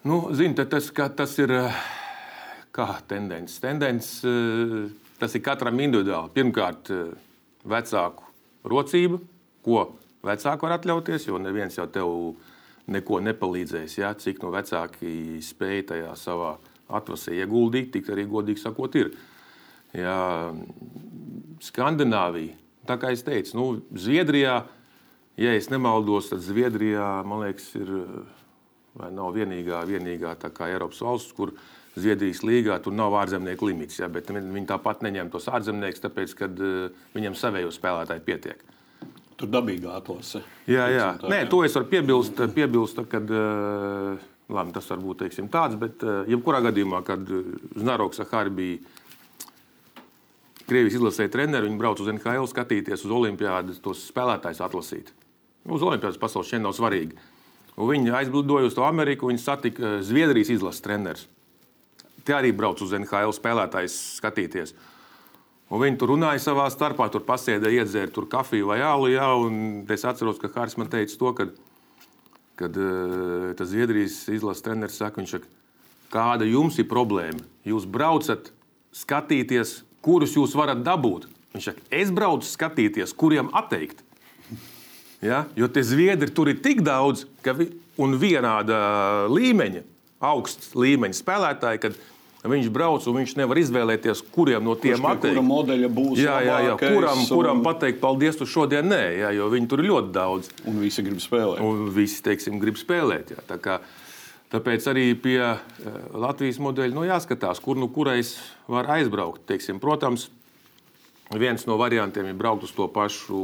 Nu, 0.08 0.22
zin, 0.36 0.56
tas, 0.56 0.92
tas 0.94 1.38
ir 1.44 1.52
kā 2.72 2.88
tendence. 3.08 3.60
tendence. 3.62 4.22
Tas 5.18 5.34
ir 5.34 5.42
katram 5.42 5.80
individuāli. 5.82 6.30
Pirmkārt, 6.36 6.92
vecāku 7.68 8.28
rocība, 8.70 9.20
ko 9.66 9.88
vecāki 10.26 10.68
var 10.68 10.78
atļauties, 10.78 11.26
jo 11.30 11.40
neviens 11.42 11.78
jau 11.78 11.88
tev 11.90 12.12
neko 12.92 13.20
nepalīdzēs. 13.26 13.98
Ja? 14.00 14.14
Cik 14.18 14.42
no 14.44 14.52
vecāki 14.56 15.42
spēja 15.44 15.92
tajā 15.94 16.14
savā 16.20 16.56
atvasē 16.88 17.36
ieguldīt, 17.36 17.92
tik 17.96 18.12
arī 18.14 18.28
godīgi 18.30 18.64
sakot, 18.64 18.96
ir. 19.00 19.12
Ja, 19.96 20.54
Skandināvija, 21.64 22.56
tā 22.88 22.98
kā 23.02 23.12
es 23.16 23.24
teicu, 23.26 23.56
nu, 23.58 23.68
Zviedrijā, 23.98 24.60
ja 25.40 25.56
es 25.58 25.72
nemaldos, 25.74 26.30
tad 26.32 26.44
Zviedrijā, 26.46 27.08
man 27.28 27.44
liekas, 27.46 27.72
ir 27.80 27.92
vai 28.98 29.12
nav 29.14 29.36
vienīgā, 29.36 29.82
vienīgā 29.88 30.36
Eiropas 30.68 31.02
valsts, 31.04 31.36
kur 31.38 31.54
Zviedrijas 31.98 32.44
līgā 32.46 32.78
tur 32.84 32.94
nav 32.94 33.16
ārzemnieku 33.18 33.72
limits. 33.72 33.98
Ja, 34.00 34.10
viņi 34.10 34.68
tāpat 34.70 35.02
neņem 35.06 35.32
tos 35.34 35.48
ārzemniekus, 35.50 36.04
tāpēc, 36.04 36.36
ka 36.38 36.50
uh, 36.50 37.06
viņiem 37.16 37.38
savējo 37.38 37.72
spēlētāju 37.74 38.26
pietiek. 38.26 38.62
Tur 39.38 39.50
dabīgā 39.54 39.92
atlase. 40.00 40.42
Jā, 40.66 40.88
jā. 40.90 41.08
Nē, 41.30 41.44
to 41.52 41.62
es 41.66 41.76
varu 41.78 41.90
piebilst, 41.92 42.40
piebilst 42.56 43.02
kad 43.12 43.30
uh, 43.30 44.18
labi, 44.50 44.74
tas 44.74 44.88
var 44.90 45.04
būt 45.04 45.22
teiksim, 45.26 45.50
tāds, 45.54 45.78
bet 45.78 46.02
uh, 46.06 46.24
jebkurā 46.30 46.64
gadījumā, 46.66 47.04
kad 47.06 47.30
Znaroks 47.78 48.18
Sahāri 48.18 48.54
bija 48.58 48.80
Krievijas 50.68 50.98
izlasē 50.98 51.30
treneris, 51.32 51.70
viņi 51.70 51.80
brauca 51.80 52.04
uz 52.04 52.10
NHL 52.12 52.50
skatīties 52.52 53.06
uz 53.08 53.14
Olimpādu, 53.16 53.78
tos 53.80 54.02
spēlētājus 54.10 54.60
atlasīt. 54.66 55.14
Uz 55.64 55.84
Olimpādas 55.84 56.20
pasaules 56.20 56.50
šeit 56.52 56.64
nav 56.64 56.74
svarīgi. 56.76 57.16
Un 57.78 57.92
viņi 57.92 58.12
aizlidoja 58.18 58.68
uz 58.68 58.76
to 58.76 58.84
Ameriku, 58.84 59.30
viņi 59.30 59.44
satika 59.44 59.98
Zviedrijas 60.04 60.52
izlases 60.52 60.84
treneris. 60.84 61.28
Tie 62.28 62.36
arī 62.36 62.52
brauc 62.52 62.82
uz 62.84 62.92
NHL 62.98 63.32
spēlētājus 63.38 63.96
skatīties. 64.18 64.74
Un 65.68 65.82
viņi 65.84 66.00
tur 66.00 66.14
runāja 66.14 66.40
savā 66.40 66.70
starpā, 66.72 67.10
tur 67.12 67.26
pasēdēja, 67.28 67.84
iedzēra 67.84 68.12
tur 68.16 68.30
kafiju 68.32 68.70
vai 68.70 68.80
alu. 68.88 69.10
Jā, 69.12 69.28
es 69.92 70.06
atceros, 70.08 70.40
ka 70.40 70.52
Hārs 70.54 70.78
man 70.80 70.88
teica 70.92 71.18
to, 71.20 71.34
kad, 71.36 71.52
kad 72.60 72.80
uh, 72.80 73.50
tas 73.60 73.74
Zviedrijas 73.74 74.22
izlases 74.32 74.64
treneris 74.64 75.00
saka, 75.02 75.20
viņš 75.20 75.36
saka, 75.36 75.52
kāda 76.14 76.48
jums 76.48 76.80
ir 76.80 76.88
problēma? 76.88 77.44
Jūs 77.68 77.84
braucat 77.84 78.54
skatīties, 78.96 79.82
kurus 80.06 80.38
jūs 80.40 80.56
varat 80.56 80.86
dabūt. 80.88 81.28
Viņš 81.56 81.72
saka, 81.74 81.84
es 82.00 82.16
braucu 82.16 82.48
skatīties, 82.48 83.12
kuriem 83.20 83.52
atteikt. 83.52 84.06
Ja? 85.20 85.46
Jo 85.58 85.68
tie 85.68 85.84
zviedri 85.84 86.32
tur 86.32 86.48
ir 86.52 86.62
tik 86.64 86.80
daudz, 86.86 87.26
ka 87.44 87.58
vi, 87.58 87.74
un 88.00 88.16
vienāda 88.22 89.28
līmeņa, 89.34 89.84
augsts 90.32 90.72
līmeņa 90.78 91.18
spēlētāji, 91.18 91.82
kad 91.84 92.00
Viņš 92.46 92.68
brauc 92.70 93.06
un 93.10 93.16
viņš 93.18 93.34
nevar 93.40 93.58
izvēlēties, 93.58 94.22
kuriem 94.34 94.62
no 94.68 94.76
tiem 94.78 95.02
atteikt. 95.10 95.34
Kura 95.34 95.44
modeļa 95.44 95.88
būs 95.90 96.20
jā, 96.22 96.36
jā, 96.46 96.58
jā, 96.68 96.76
kuram, 96.78 97.24
un... 97.24 97.30
kuram 97.32 97.64
pateikt 97.66 97.98
paldies, 98.04 98.38
tu 98.38 98.46
šodien 98.46 98.86
nē, 98.88 99.02
jā, 99.24 99.32
jo 99.40 99.48
viņi 99.52 99.70
tur 99.72 99.82
ir 99.82 99.90
ļoti 99.90 100.14
daudz. 100.14 100.52
Un 100.70 100.78
visi 100.84 101.04
grib 101.04 101.18
spēlēt. 101.24 101.64
Un 101.66 101.90
visi, 101.96 102.22
teiksim, 102.24 102.60
grib 102.62 102.78
spēlēt. 102.78 103.34
Jā, 103.34 103.44
tā 103.50 103.58
kā, 103.64 103.80
tāpēc 104.54 104.86
arī 104.94 105.08
pie 105.18 105.42
uh, 105.42 105.58
Latvijas 106.14 106.62
modeļa 106.62 106.96
nu, 106.96 107.08
jāskatās, 107.10 107.62
kur 107.64 107.82
nu 107.82 107.90
kurais 107.90 108.36
var 108.70 108.94
aizbraukt. 109.00 109.42
Teiksim, 109.50 109.82
protams, 109.84 110.30
viens 111.34 111.66
no 111.68 111.82
variantiem 111.82 112.30
ir 112.30 112.38
braukt 112.38 112.70
uz 112.70 112.78
to 112.78 112.86
pašu 112.88 113.42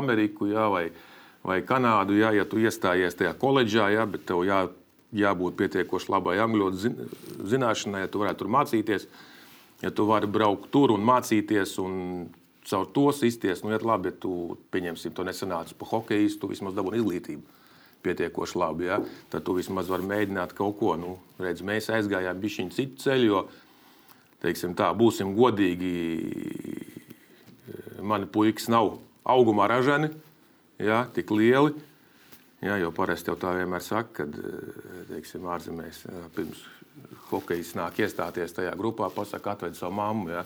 Ameriku 0.00 0.48
jā, 0.50 0.66
vai, 0.72 0.86
vai 1.46 1.60
Kanādu, 1.68 2.16
jā, 2.18 2.32
ja 2.40 2.48
tu 2.48 2.58
iestājies 2.64 3.20
tajā 3.20 3.36
koledžā, 3.38 3.92
jā, 3.92 4.08
bet 4.08 4.24
tev 4.32 4.42
jā, 4.48 4.64
jābūt 5.16 5.56
pietiekoši 5.58 6.12
labai 6.12 6.36
angļu 6.42 6.70
zināšanai, 7.50 8.04
ja 8.04 8.10
tu 8.10 8.22
varētu 8.22 8.44
tur 8.44 8.52
mācīties. 8.54 9.06
Ja 9.80 9.90
tu 9.96 10.04
vari 10.04 10.28
braukt 10.28 10.68
tur 10.74 10.92
un 10.92 11.04
mācīties, 11.06 11.78
un 11.80 11.94
caur 12.68 12.86
to 12.92 13.08
izties, 13.24 13.62
nu, 13.64 13.72
ja 13.72 13.80
labi, 13.82 14.10
ja 14.10 14.18
tu 14.26 14.58
pieņemsim 14.70 15.14
to 15.16 15.24
nesanācis 15.24 15.76
pa 15.78 15.88
hokeju, 15.88 16.28
tu 16.38 16.50
vismaz 16.50 16.76
dabūji 16.76 17.00
izglītību. 17.00 17.56
Pietiekoši 18.00 18.56
labi, 18.56 18.86
ja? 18.88 19.00
tad 19.32 19.44
tu 19.44 19.52
vismaz 19.56 19.88
vari 19.92 20.06
mēģināt 20.08 20.54
kaut 20.56 20.78
ko. 20.78 20.94
Nu, 21.00 21.18
redz, 21.40 21.60
mēs 21.64 21.90
aizgājām 21.92 22.38
bišķiņu 22.40 22.76
citu 22.76 23.02
ceļu, 23.02 23.26
jo, 23.28 23.42
teiksim 24.40 24.72
tā, 24.76 24.88
būsim 24.96 25.34
godīgi, 25.36 25.90
mani 28.00 28.28
puikas 28.32 28.70
nav 28.72 28.94
augumā 29.28 29.68
ražani, 29.68 30.12
ja, 30.80 31.04
tik 31.12 31.32
lieli. 31.34 31.76
Jā, 32.60 32.76
jo 32.76 32.90
parasti 32.92 33.32
jau 33.32 33.38
tā 33.40 33.54
vienmēr 33.56 33.84
saka, 33.84 34.22
kad 34.22 34.36
eh, 34.36 35.04
teiksim, 35.08 35.46
ārzemēs 35.48 36.02
pirms 36.36 36.60
hokeja 37.30 37.64
nāk 37.78 38.02
iestāties 38.04 38.52
tajā 38.56 38.74
grupā, 38.76 39.08
pasakā, 39.14 39.56
atved 39.56 39.78
savu 39.78 39.96
mammu. 39.96 40.34
Jā. 40.34 40.44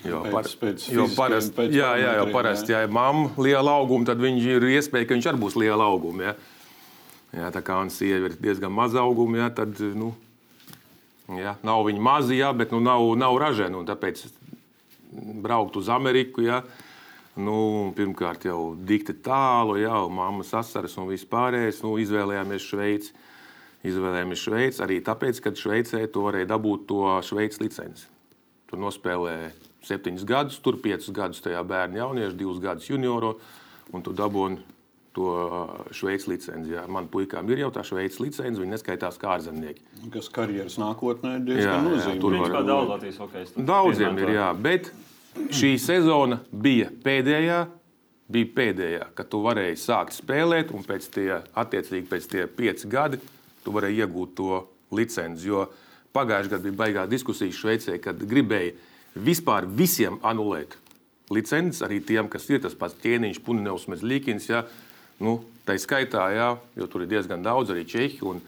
Jo, 0.00 0.22
par, 0.24 0.46
pēc, 0.46 0.54
pēc 0.60 0.84
jo 0.94 1.04
parasti, 1.12 1.52
pēc 1.58 1.74
jā, 1.76 1.90
jā, 2.00 2.14
jo 2.16 2.30
parasti, 2.32 2.72
ja 2.72 2.84
ir 2.86 2.92
mamma 2.94 3.34
liela 3.36 3.74
auguma, 3.82 4.06
tad 4.08 4.22
viņš 4.22 4.46
ir 4.48 4.64
iespēja, 4.78 5.08
ka 5.08 5.16
viņš 5.16 5.28
arī 5.28 5.40
būs 5.42 5.58
liela 5.60 5.90
auguma. 5.90 6.30
Jā. 6.30 6.34
Jā, 7.36 7.50
tā 7.54 7.60
kā 7.62 7.76
sieva 7.92 8.30
ir 8.30 8.38
diezgan 8.40 8.72
maza 8.74 9.02
auguma, 9.04 9.42
jā, 9.44 9.50
tad 9.60 9.76
nu, 9.94 10.14
jā, 11.36 11.52
nav 11.66 11.84
viņa 11.86 12.02
maza, 12.02 12.32
jā, 12.34 12.48
bet 12.56 12.72
nu, 12.74 12.80
nav, 12.82 13.04
nav 13.20 13.36
ražena. 13.42 13.84
Tāpēc 13.86 14.24
braukt 15.42 15.76
uz 15.76 15.88
Ameriku. 15.92 16.42
Ja? 16.46 16.62
Nu, 17.40 17.90
pirmkārt, 17.96 18.44
jau 18.48 18.74
dikti 18.74 19.14
tālu, 19.24 19.78
jau 19.80 20.04
mammas 20.12 20.52
asaras 20.56 20.96
un 21.00 21.08
viss 21.10 21.28
pārējais. 21.30 21.82
Nu, 21.84 21.94
izvēlējāmies 22.02 22.66
Šveici. 22.66 23.12
Izvēlējāmies 23.86 24.42
Šveici 24.44 24.82
arī 24.84 24.98
tāpēc, 25.04 25.40
ka 25.44 25.54
Šveicē 25.56 26.02
to 26.12 26.26
varēja 26.26 26.50
dabūt 26.52 26.84
to 26.90 27.04
Šveices 27.24 27.62
licenci. 27.62 28.08
Tur 28.70 28.82
nospēlēja 28.82 29.52
septiņus 29.86 30.26
gadus, 30.28 30.58
tur 30.62 30.76
piecus 30.82 31.08
gadus 31.16 31.40
tajā 31.44 31.62
bērnu 31.66 32.02
jauniešu, 32.02 32.36
divus 32.36 32.60
gadus 32.62 32.90
junioru, 32.90 33.32
un 33.94 34.04
tu 34.04 34.12
dabūji 34.16 34.60
to 35.16 35.30
Šveices 35.96 36.28
licenci. 36.30 36.74
Jā. 36.76 36.84
Man 36.92 37.08
puikām 37.10 37.48
ir 37.50 37.64
jau 37.64 37.70
tā 37.74 37.82
Šveices 37.86 38.20
licence, 38.22 38.60
viņi 38.60 38.76
neskaitās 38.76 39.18
kā 39.20 39.34
ārzemnieki. 39.38 39.82
Kas 40.14 40.28
karjeras 40.34 40.76
nākotnē 40.82 41.38
ir 41.40 41.46
diezgan 41.48 41.88
nozīmīgs. 41.88 42.20
Tur 42.22 42.36
var 42.36 42.54
būt 42.58 42.68
daudz 42.68 42.92
Latvijas 42.94 43.22
hokeja. 43.24 43.64
Daudziem 43.72 44.20
ir, 44.22 44.34
jā, 44.36 44.50
bet 44.68 44.92
šī 45.54 45.74
sezona 45.80 46.40
bija 46.52 46.90
pēdējā. 47.04 47.60
Bija 48.30 48.46
pēdējā, 48.54 49.06
kad 49.18 49.26
tu 49.26 49.40
varēji 49.42 49.78
sākt 49.82 50.14
spēlēt, 50.14 50.68
un 50.70 50.84
pēc 50.86 51.08
tie, 51.10 51.40
attiecīgi 51.58 52.06
pēc 52.06 52.28
tie 52.30 52.44
pieci 52.46 52.86
gadi, 52.90 53.18
tu 53.64 53.74
varēji 53.74 54.04
iegūt 54.04 54.36
to 54.38 54.60
licenci. 54.94 55.48
Jo 55.50 55.64
pagājušajā 56.14 56.52
gadā 56.52 56.62
bija 56.68 56.78
baigā 56.78 57.06
diskusija 57.10 57.54
Šveicē, 57.54 57.96
kad 58.02 58.22
gribēja 58.30 58.76
vispār 59.18 59.66
visiem 59.66 60.20
anulēt 60.22 60.76
licences, 61.30 61.82
arī 61.86 61.98
tiem, 62.06 62.30
kas 62.30 62.46
ir 62.50 62.62
tas 62.62 62.76
pats 62.78 62.98
ķēniņš, 63.02 63.42
Punēns, 63.46 63.88
Mezlīkins. 63.90 64.46
Ja, 64.50 64.64
nu, 65.22 65.40
tā 65.66 65.74
skaitā, 65.78 66.28
jā, 66.34 66.52
jo 66.78 66.86
tur 66.90 67.04
ir 67.04 67.10
diezgan 67.10 67.42
daudz 67.42 67.74
arī 67.74 67.86
Čehi 67.88 68.22
un, 68.26 68.38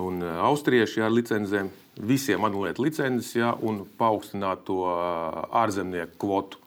un 0.00 0.24
Austrieši 0.48 1.00
jā, 1.00 1.08
ar 1.08 1.16
licencēm 1.16 1.68
visiem 1.98 2.44
anulēt 2.46 2.78
licences 2.78 3.34
ja, 3.36 3.52
un 3.62 3.82
paaugstināt 3.98 4.64
to 4.68 4.84
ārzemnieku 4.86 6.18
kvotu. 6.22 6.62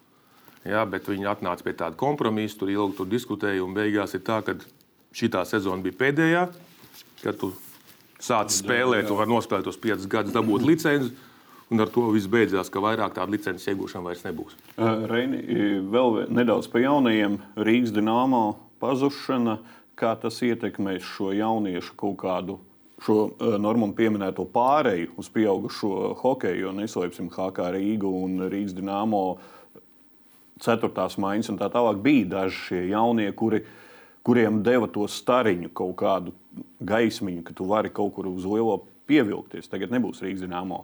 Ja, 0.67 0.83
bet 0.85 1.07
viņi 1.09 1.25
atnāca 1.25 1.65
pie 1.65 1.73
tāda 1.73 1.97
kompromisa, 1.97 2.59
tur 2.59 2.69
ilgi 2.69 2.99
tur 2.99 3.09
diskutēja, 3.09 3.63
un 3.65 3.73
beigās 3.73 4.13
ir 4.13 4.21
tā, 4.27 4.41
ka 4.45 4.59
šī 5.17 5.31
sezona 5.49 5.81
bija 5.81 5.97
pēdējā, 5.97 6.43
kad 7.23 7.39
tu 7.41 7.49
sāc 8.21 8.53
spēlēt, 8.53 9.07
tu 9.09 9.17
vari 9.17 9.33
nospēlēt 9.33 9.65
tos 9.65 9.81
piecus 9.81 10.09
gadus, 10.09 10.35
dabūt 10.35 10.67
licenci. 10.67 11.13
Un 11.71 11.79
ar 11.79 11.87
to 11.87 12.09
viss 12.11 12.27
beidzās, 12.27 12.67
ka 12.67 12.81
vairāk 12.83 13.13
tādu 13.15 13.31
licences 13.31 13.69
iegūšana 13.71 14.03
vairs 14.03 14.25
nebūs. 14.25 14.57
Reini, 15.07 15.39
vēl 15.87 16.25
nedaudz 16.27 16.67
par 16.67 16.83
jaunajiem. 16.83 17.37
Rīgas 17.55 17.93
dīnāmo 17.95 18.41
pazušana, 18.83 19.55
kā 19.95 20.11
tas 20.19 20.41
ietekmēs 20.43 21.05
šo 21.13 21.31
jauniešu 21.31 21.95
kaut 21.95 22.17
kādu 22.19 22.57
šo 23.01 23.17
uh, 23.25 23.55
Normānu 23.61 23.95
pieminēto 23.97 24.45
pāreju 24.53 25.15
uz 25.21 25.29
pieaugušo 25.33 26.13
hokeju, 26.21 26.67
jo 26.67 26.75
neslēpsim, 26.77 27.31
HK 27.33 27.71
Rīga 27.75 28.09
un 28.09 28.45
Rīgas 28.51 28.75
dīnāmo 28.77 29.23
ceturtās 30.61 31.17
maiņas 31.21 31.51
un 31.53 31.59
tā 31.61 31.71
tālāk 31.73 32.01
bija 32.05 32.29
daži 32.35 32.59
šie 32.67 32.81
jaunie, 32.91 33.31
kuri, 33.33 33.63
kuriem 34.25 34.61
deva 34.65 34.89
to 34.93 35.07
stariņu, 35.09 35.71
kaut 35.73 35.95
kādu 36.03 36.35
gaismiņu, 36.85 37.45
ka 37.47 37.57
tu 37.57 37.65
vari 37.69 37.89
kaut 37.93 38.13
kur 38.17 38.29
uz 38.29 38.45
lielo 38.45 38.83
pievilkties. 39.09 39.69
Tagad 39.71 39.93
nebūs 39.93 40.21
Rīgas 40.21 40.45
dīnāmo. 40.45 40.83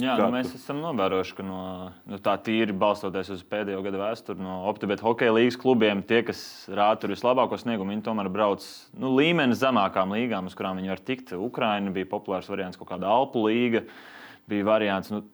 Jā, 0.00 0.14
nu, 0.16 0.30
mēs 0.32 0.54
esam 0.56 0.78
novērojuši, 0.80 1.34
ka 1.36 1.44
no, 1.44 1.62
nu, 2.08 2.16
tā 2.24 2.38
tīri 2.40 2.72
balstoties 2.72 3.28
uz 3.34 3.42
pēdējo 3.44 3.82
gadu 3.84 3.98
vēsturi, 4.00 4.40
no 4.40 4.62
Optibeta 4.70 5.04
hokeja 5.04 5.34
līnijas 5.36 5.58
klubiem, 5.60 6.00
tie, 6.08 6.22
kas 6.24 6.40
rāda 6.72 7.02
tur 7.02 7.12
vislabāko 7.12 7.58
sniegumu, 7.60 7.92
viņi 7.92 8.04
tomēr 8.06 8.30
brauc 8.32 8.64
nu, 8.96 9.10
līmeni 9.18 9.58
zemākām 9.58 10.14
līgām, 10.16 10.48
uz 10.48 10.56
kurām 10.56 10.80
viņi 10.80 10.94
var 10.94 11.02
tikt. 11.04 11.34
Ukraina 11.36 11.92
bija 11.92 12.08
populārs 12.08 12.48
variants, 12.48 12.80
kaut 12.80 12.88
kāda 12.94 13.10
Alpu 13.12 13.44
līga 13.50 13.84
bija 14.48 14.68
variants. 14.70 15.12
Nu, 15.12 15.26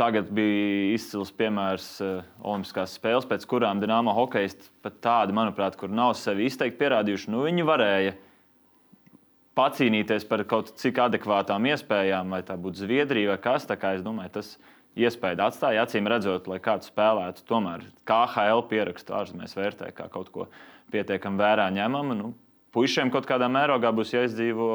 Tagad 0.00 0.30
bija 0.32 0.94
izcils 0.94 1.28
piemērs 1.36 1.86
uh, 2.00 2.22
Olimpiskās 2.40 2.94
spēles, 2.96 3.26
pēc 3.28 3.42
kurām 3.50 3.82
Dienāmo 3.82 4.14
hokeisti 4.16 4.70
pat 4.80 4.96
tādi, 5.04 5.34
manuprāt, 5.36 5.76
kur 5.76 5.92
nav 5.92 6.14
sevi 6.16 6.46
izteikti 6.48 6.78
pierādījuši. 6.80 7.28
Nu, 7.34 7.42
viņi 7.44 7.66
varēja 7.68 8.14
uh, 8.14 8.29
pacīnīties 9.58 10.26
par 10.28 10.44
kaut 10.48 10.74
cik 10.80 11.00
adekvātām 11.06 11.66
iespējām, 11.72 12.34
vai 12.34 12.42
tā 12.46 12.56
būtu 12.60 12.84
Zviedrija 12.84 13.34
vai 13.34 13.40
kas 13.42 13.66
cits. 13.66 13.88
Es 14.00 14.04
domāju, 14.04 14.34
tas 14.38 14.52
iespēja 14.98 15.46
atstāja 15.46 15.84
acīm 15.86 16.08
redzot, 16.10 16.48
lai 16.50 16.60
kāds 16.62 16.90
spēlētu. 16.90 17.44
Tomēr 17.48 17.84
KHL 18.08 18.66
pierakstu 18.70 19.16
ārzemēs 19.16 19.56
vērtē 19.58 19.90
kā 19.96 20.08
kaut 20.12 20.30
ko 20.34 20.46
pietiekami 20.92 21.40
vērā 21.40 21.68
ņemamu. 21.74 22.18
Nu, 22.18 22.32
puišiem 22.74 23.12
kaut 23.14 23.28
kādā 23.30 23.50
mērogā 23.52 23.92
būs 23.94 24.14
jāizdzīvo 24.14 24.70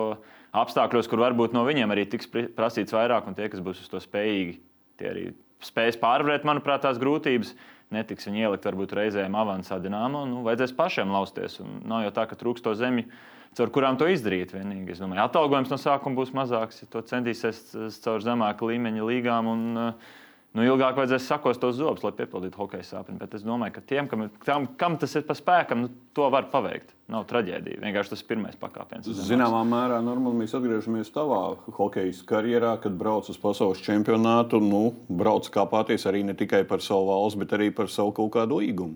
apstākļos, 0.55 1.09
kur 1.11 1.23
varbūt 1.23 1.55
no 1.55 1.65
viņiem 1.67 1.91
arī 1.91 2.07
tiks 2.07 2.29
prasīts 2.55 2.95
vairāk, 2.95 3.27
un 3.27 3.35
tie, 3.35 3.49
kas 3.51 3.63
būs 3.63 3.83
uz 3.83 3.91
to 3.91 3.99
spējīgi, 4.03 4.59
tie 4.99 5.09
arī 5.11 5.25
spēs 5.63 5.99
pārvarēt, 5.99 6.47
manuprāt, 6.47 6.85
tās 6.85 6.99
grūtības. 7.01 7.55
Netiks 7.93 8.25
viņi 8.25 8.47
ielikt 8.47 8.65
varbūt 8.65 8.95
reizēm 8.97 9.35
avansā 9.37 9.77
dināmo, 9.79 10.23
nu, 10.25 10.39
vajadzēs 10.47 10.73
pašiem 10.75 11.11
lausties. 11.13 11.59
Un 11.61 11.83
nav 11.85 12.01
jau 12.07 12.13
tā, 12.15 12.23
ka 12.25 12.37
trūkst 12.39 12.65
to 12.65 12.73
zemju 12.75 13.05
caur 13.57 13.71
kurām 13.73 13.97
to 13.99 14.09
izdarīt. 14.11 14.53
Vienīgi. 14.55 14.95
Es 14.95 15.01
domāju, 15.03 15.23
atalgojums 15.25 15.71
no 15.73 15.79
sākuma 15.81 16.21
būs 16.21 16.35
mazāks, 16.35 16.83
ja 16.83 16.91
to 16.91 17.03
centīsies 17.07 17.65
caur 18.03 18.23
zemāku 18.23 18.71
līmeņa 18.73 19.09
līgām. 19.09 19.51
Un, 19.51 19.97
Nu, 20.55 20.63
ilgāk 20.63 20.95
vajadzēs 20.95 21.25
sakos 21.27 21.57
tos 21.59 21.75
zobus, 21.75 21.99
lai 22.05 22.13
piepildītu 22.15 22.55
hokeja 22.55 22.85
sāpes. 22.87 23.17
Bet 23.19 23.33
es 23.35 23.41
domāju, 23.43 23.73
ka 23.75 23.81
tiem, 23.91 24.07
kam, 24.07 24.21
tam, 24.45 24.67
kam 24.79 24.93
tas 25.01 25.11
ir 25.19 25.25
pa 25.27 25.35
spēkam, 25.35 25.81
nu, 25.83 25.89
to 26.15 26.29
var 26.31 26.47
paveikt. 26.53 26.93
Nav 27.11 27.25
traģēdija. 27.27 27.81
Vienkārši 27.83 28.13
tas 28.13 28.23
ir 28.23 28.29
pirmais 28.29 28.55
pakāpiens. 28.61 29.09
Zināmā 29.27 29.59
mērā 29.67 29.97
normāli 30.05 30.45
mēs 30.45 30.55
atgriežamies 30.55 31.11
tavā 31.13 31.41
hokeja 31.75 32.15
karjerā, 32.29 32.71
kad 32.81 32.95
brauc 32.95 33.27
uz 33.29 33.41
pasaules 33.41 33.83
čempionātu. 33.83 34.61
Nu, 34.63 34.95
brauc 35.11 35.51
kāpāties 35.51 36.07
arī 36.07 36.23
ne 36.23 36.37
tikai 36.39 36.63
par 36.69 36.79
savu 36.85 37.11
valsts, 37.11 37.41
bet 37.43 37.51
arī 37.59 37.67
par 37.75 37.91
savu 37.91 38.15
kaut 38.15 38.31
kādu 38.37 38.63
līgumu. 38.63 38.95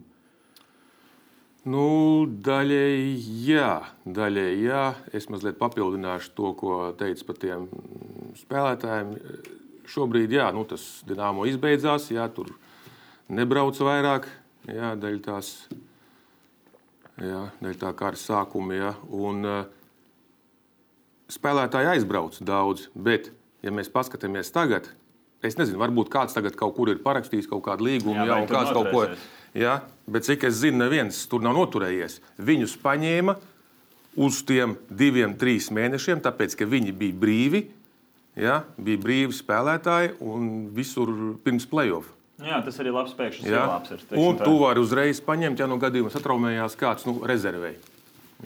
Nu, 1.69 2.25
daļēji 2.25 3.13
jā, 3.45 3.71
daļēji 4.07 4.61
jā. 4.65 4.83
Es 5.13 5.27
mazliet 5.29 5.59
papildināšu 5.59 6.31
to, 6.37 6.53
ko 6.57 6.77
teicu 6.97 7.27
par 7.27 7.39
tiem 7.41 7.67
spēlētājiem. 8.39 9.11
Šobrīd 9.89 10.33
jā, 10.33 10.47
nu, 10.55 10.63
tas 10.69 10.85
dīnāmo 11.09 11.45
izbeidzās, 11.49 12.07
jā, 12.13 12.25
tur 12.33 12.51
nebrauc 13.29 13.77
vairāk, 13.81 14.27
jā, 14.69 14.93
daļ 15.01 15.17
tās, 15.25 15.51
jā, 17.21 17.47
daļ 17.61 17.77
tā 17.81 17.93
kā 17.97 18.11
ar 18.11 18.17
sākumu. 18.21 18.77
Jā, 18.77 18.93
un, 19.09 19.45
uh, 19.49 19.59
spēlētāji 21.33 21.93
aizbrauc 21.95 22.37
daudz, 22.45 22.87
bet, 22.93 23.31
ja 23.65 23.73
mēs 23.73 23.91
paskatāmies 23.93 24.53
tagad, 24.53 24.89
es 25.45 25.57
nezinu, 25.59 25.81
varbūt 25.81 26.09
kāds 26.13 26.37
tagad 26.37 26.57
kaut 26.59 26.75
kur 26.77 26.91
ir 26.91 27.01
parakstījis 27.05 27.49
kaut 27.49 27.65
kādu 27.67 27.89
līgumu, 27.89 28.23
jā, 28.23 28.31
jā 28.33 28.39
un 28.41 28.49
kāds 28.49 28.73
kaut 28.75 28.89
ko 28.93 29.05
ir 29.07 29.17
Ja? 29.57 29.79
Bet 30.09 30.27
cik 30.27 30.45
es 30.49 30.59
zinu, 30.61 30.81
neviens 30.83 31.23
tur 31.29 31.43
nav 31.45 31.55
noturējies. 31.57 32.19
Viņus 32.41 32.77
paņēma 32.83 33.35
uz 34.19 34.41
tiem 34.47 34.75
diviem, 34.89 35.35
trīs 35.39 35.69
mēnešiem, 35.73 36.21
tāpēc 36.25 36.57
ka 36.59 36.69
viņi 36.69 36.95
bija 36.97 37.19
brīvi. 37.23 37.65
Ja? 38.39 38.63
Bija 38.77 39.01
brīvi 39.01 39.35
spēlētāji 39.35 40.15
un 40.23 40.49
visur 40.75 41.11
pirms 41.43 41.67
playoff. 41.69 42.15
Jā, 42.39 42.61
tas 42.63 42.77
arī 42.79 42.91
labs 42.95 43.15
pēkšņs 43.19 43.47
ielāps. 43.51 43.91
Ir, 43.91 44.03
un 44.15 44.37
tu 44.39 44.53
vari 44.61 44.79
uzreiz 44.79 45.19
paņemt, 45.23 45.59
ja 45.59 45.67
no 45.67 45.75
gadījumā 45.81 46.11
satraumējās 46.13 46.77
kāds 46.79 47.03
nu, 47.09 47.17
rezervēji. 47.27 47.81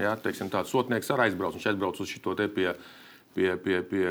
Ja, 0.02 0.16
teiksim, 0.18 0.50
tāds 0.50 0.74
sotnieks 0.74 1.12
arī 1.13 1.28
aizbrauc, 1.28 1.54
viņš 1.54 1.68
aizbrauc 1.70 2.00
uz 2.02 2.10
šo 2.10 2.34
te 2.38 2.48
pie, 2.50 2.72
pie, 3.36 3.54
pie, 3.62 3.80
pie 3.89 4.08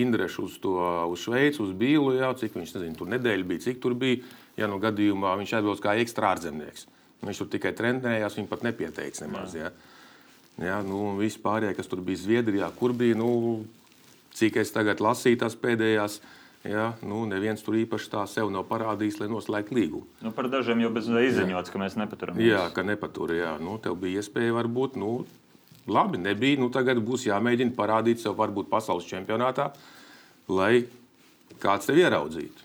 Indreša 0.00 0.42
uz, 0.44 0.56
to, 0.62 0.78
uz 1.10 1.26
Šveici, 1.26 1.62
uz 1.64 1.74
Bīlu. 1.78 2.16
Jā, 2.18 2.32
cik 2.38 2.56
viņš 2.58 2.74
nezinu, 2.78 2.98
tur 2.98 3.12
nedēļa 3.14 3.50
bija, 3.50 3.66
cik 3.68 3.82
tur 3.82 3.96
bija 3.98 4.22
ja 4.60 4.68
nu 4.70 4.78
gadījumā 4.82 5.34
viņš 5.40 5.56
atbilst 5.58 5.84
kā 5.84 5.96
ekstra 6.02 6.34
ārzemnieks. 6.34 6.86
Viņš 7.24 7.40
tur 7.40 7.50
tikai 7.54 7.72
trenējās, 7.76 8.38
viņš 8.38 8.50
pat 8.50 8.64
nepieteicis 8.66 9.24
nemaz. 9.24 9.56
Ja. 9.56 9.72
Ja, 10.60 10.78
nu, 10.86 11.16
Visi 11.18 11.40
pārējie, 11.42 11.74
kas 11.78 11.88
tur 11.90 12.02
bija 12.04 12.20
Zviedrijā, 12.20 12.68
kur 12.78 12.94
bija, 12.94 13.16
nu, 13.18 13.64
cik 14.38 14.60
es 14.62 14.70
tagad 14.74 15.02
lasīju 15.02 15.40
tās 15.42 15.56
pēdējās. 15.58 16.20
Ja, 16.64 16.92
nu, 17.04 17.24
neviens 17.28 17.60
tur 17.60 17.74
īpaši 17.76 18.08
tā 18.12 18.22
sev 18.30 18.48
nav 18.52 18.62
parādījis, 18.70 19.18
lai 19.20 19.26
noslēgtu 19.28 19.76
līgumu. 19.76 20.06
Nu, 20.24 20.30
par 20.32 20.46
dažiem 20.52 20.80
jau 20.80 20.92
bez 20.94 21.10
izziņots, 21.10 21.72
ka 21.72 21.80
mēs 21.82 21.98
nepaturam. 22.00 22.38
Jā, 22.40 22.62
ka 22.72 22.86
nepatur. 22.86 23.34
Jā. 23.36 23.50
Nu, 23.60 23.74
tev 23.82 23.98
bija 24.00 24.22
iespēja, 24.22 24.54
varbūt, 24.56 24.96
nu, 25.00 25.10
labi, 25.90 26.20
nebija. 26.20 26.60
Nu, 26.60 26.70
tagad 26.72 27.00
būs 27.04 27.28
jāmēģina 27.28 27.76
parādīt 27.76 28.22
sev, 28.22 28.36
varbūt 28.38 28.70
pasaules 28.72 29.08
čempionātā, 29.08 29.70
lai 30.48 30.84
kāds 31.62 31.88
tevi 31.88 32.04
ieraudzītu. 32.04 32.64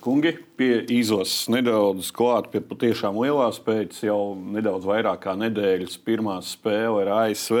Kungi 0.00 0.30
pie 0.56 0.78
izlases 0.96 1.44
nedaudz 1.52 2.08
klāt 2.16 2.46
pie 2.48 2.62
patiešām 2.64 3.18
lielās 3.20 3.58
pēc 3.60 3.98
jau 4.06 4.32
nedaudz 4.32 4.86
vairāk 4.88 5.20
kā 5.26 5.34
nedēļas 5.36 5.98
pirmā 6.06 6.38
spēle 6.40 7.02
ar 7.04 7.10
ASV. 7.26 7.58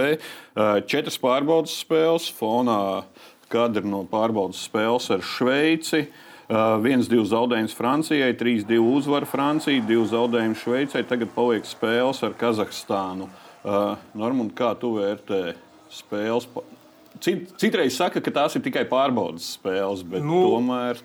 Četras 0.88 1.20
pārbaudas 1.20 1.74
spēles, 1.82 2.30
fonā 2.32 3.02
kadri 3.52 3.84
no 3.84 4.06
pārbaudas 4.08 4.62
spēles 4.70 5.10
ar 5.12 5.20
Šveici. 5.20 6.06
Viens, 6.80 7.06
divi 7.12 7.28
zaudējums 7.28 7.76
Francijai, 7.76 8.32
trīs, 8.40 8.64
divi 8.66 8.88
uzvaru 8.88 9.28
Francijai, 9.28 9.84
divi 9.84 10.08
zaudējumi 10.08 10.56
Šveicai. 10.58 11.04
Tagad 11.12 11.36
paliek 11.36 11.68
spēles 11.68 12.24
ar 12.24 12.32
Kazahstānu. 12.40 13.28
Normāli, 13.64 14.52
kā 14.56 14.72
tu 14.80 14.94
vērtē 14.96 15.42
spēles? 15.92 16.46
Cit, 17.20 17.50
citreiz 17.60 17.96
saka, 17.98 18.22
ka 18.24 18.32
tās 18.32 18.54
ir 18.56 18.62
tikai 18.64 18.86
pārbaudas 18.88 19.56
spēles, 19.58 20.04
bet 20.06 20.24
nu, 20.24 20.44
tomēr 20.54 21.00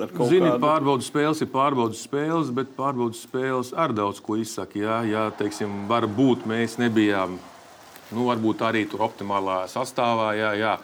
Zini, 0.00 0.46
kādu... 0.46 0.60
pārbaudas 0.62 1.08
spēles 1.10 1.42
ir 1.42 1.48
pārbaudas 1.50 2.04
spēles, 2.06 2.52
bet 2.54 2.70
pārbaudas 2.76 3.24
spēles 3.26 3.72
ar 3.76 3.92
daudz 3.92 4.20
ko 4.22 4.38
izsaka. 4.38 4.78
Jā, 4.78 5.00
jā 5.04 5.24
teiksim, 5.36 5.84
varbūt 5.90 6.46
mēs 6.48 6.78
nebijām, 6.80 7.36
nu, 8.14 8.24
varbūt 8.30 8.62
arī 8.64 8.86
tur 8.88 9.04
optimālā 9.08 9.64
sastāvā. 9.70 10.30
Jā, 10.38 10.54
jā. 10.58 10.78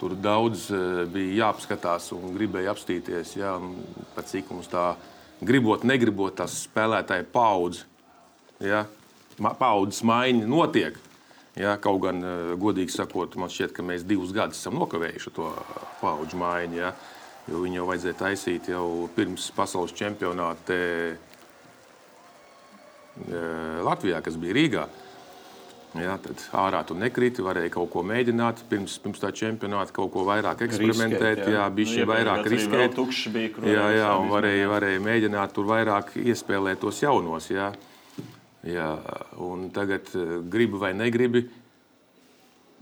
Tur 0.00 0.16
daudz 0.16 0.66
eh, 0.72 1.02
bija 1.12 1.44
jāapskatās 1.44 2.10
un 2.16 2.32
gribēja 2.32 2.72
apstīties, 2.72 3.34
jā, 3.36 3.52
pēc 4.16 4.30
cik 4.32 4.52
mums 4.52 4.70
tā 4.72 4.94
gribot, 5.44 5.84
negribot, 5.84 6.38
tas 6.40 6.54
spēlētāji 6.64 7.28
paudz. 7.32 7.84
Jā, 8.64 8.86
paudzes 9.40 10.02
maiņa 10.06 10.48
notiek. 10.50 10.98
Jā, 11.58 11.74
kaut 11.82 12.00
gan, 12.04 12.22
eh, 12.24 12.52
godīgi 12.60 12.94
sakot, 12.94 13.34
man 13.36 13.50
šķiet, 13.50 13.72
ka 13.74 13.82
mēs 13.82 14.06
divus 14.06 14.32
gadus 14.32 14.60
esam 14.60 14.78
nokavējuši 14.78 15.32
to 15.34 15.50
paudžu 16.00 16.38
maiņu. 16.38 16.78
Jā. 16.78 16.92
Jo 17.50 17.64
viņu 17.64 17.80
jau 17.80 17.86
vajadzēja 17.88 18.18
taisīt 18.20 18.68
jau 18.70 19.08
pirms 19.16 19.48
pasaules 19.56 19.94
čempionāta 19.96 20.76
e, 20.76 21.16
Latvijā, 23.82 24.20
kas 24.22 24.36
bija 24.38 24.54
Rīgā. 24.54 24.84
Jā, 25.98 26.14
tad 26.22 26.38
ārā 26.54 26.84
tur 26.86 27.00
nekrita, 27.00 27.42
varēja 27.42 27.72
kaut 27.74 27.88
ko 27.90 28.04
mēģināt, 28.06 28.62
pirms, 28.70 28.94
pirms 29.02 29.18
tā 29.24 29.32
čempionāta 29.34 29.90
kaut 29.96 30.12
ko 30.14 30.22
vairāk 30.28 30.62
eksperimentēt, 30.68 31.40
riskēt, 31.40 31.54
jā, 31.56 31.64
bija 31.74 31.90
šī 31.90 32.04
nu, 32.04 32.10
vairāk 32.12 32.46
riskēt. 32.52 33.00
Bija, 33.34 33.72
jā, 33.72 33.86
jā, 33.98 34.12
un 34.20 34.30
varēja, 34.30 34.68
varēja 34.70 35.02
mēģināt 35.02 35.56
tur 35.56 35.66
vairāk 35.72 36.14
iespēlēt 36.20 36.84
tos 36.84 37.02
jaunos. 37.02 37.50
Jā. 37.50 37.72
Jā, 38.68 38.88
un 39.40 39.70
tagad 39.72 40.10
e, 40.12 40.24
gribi 40.52 40.80
vai 40.80 40.90
negribi, 40.92 41.46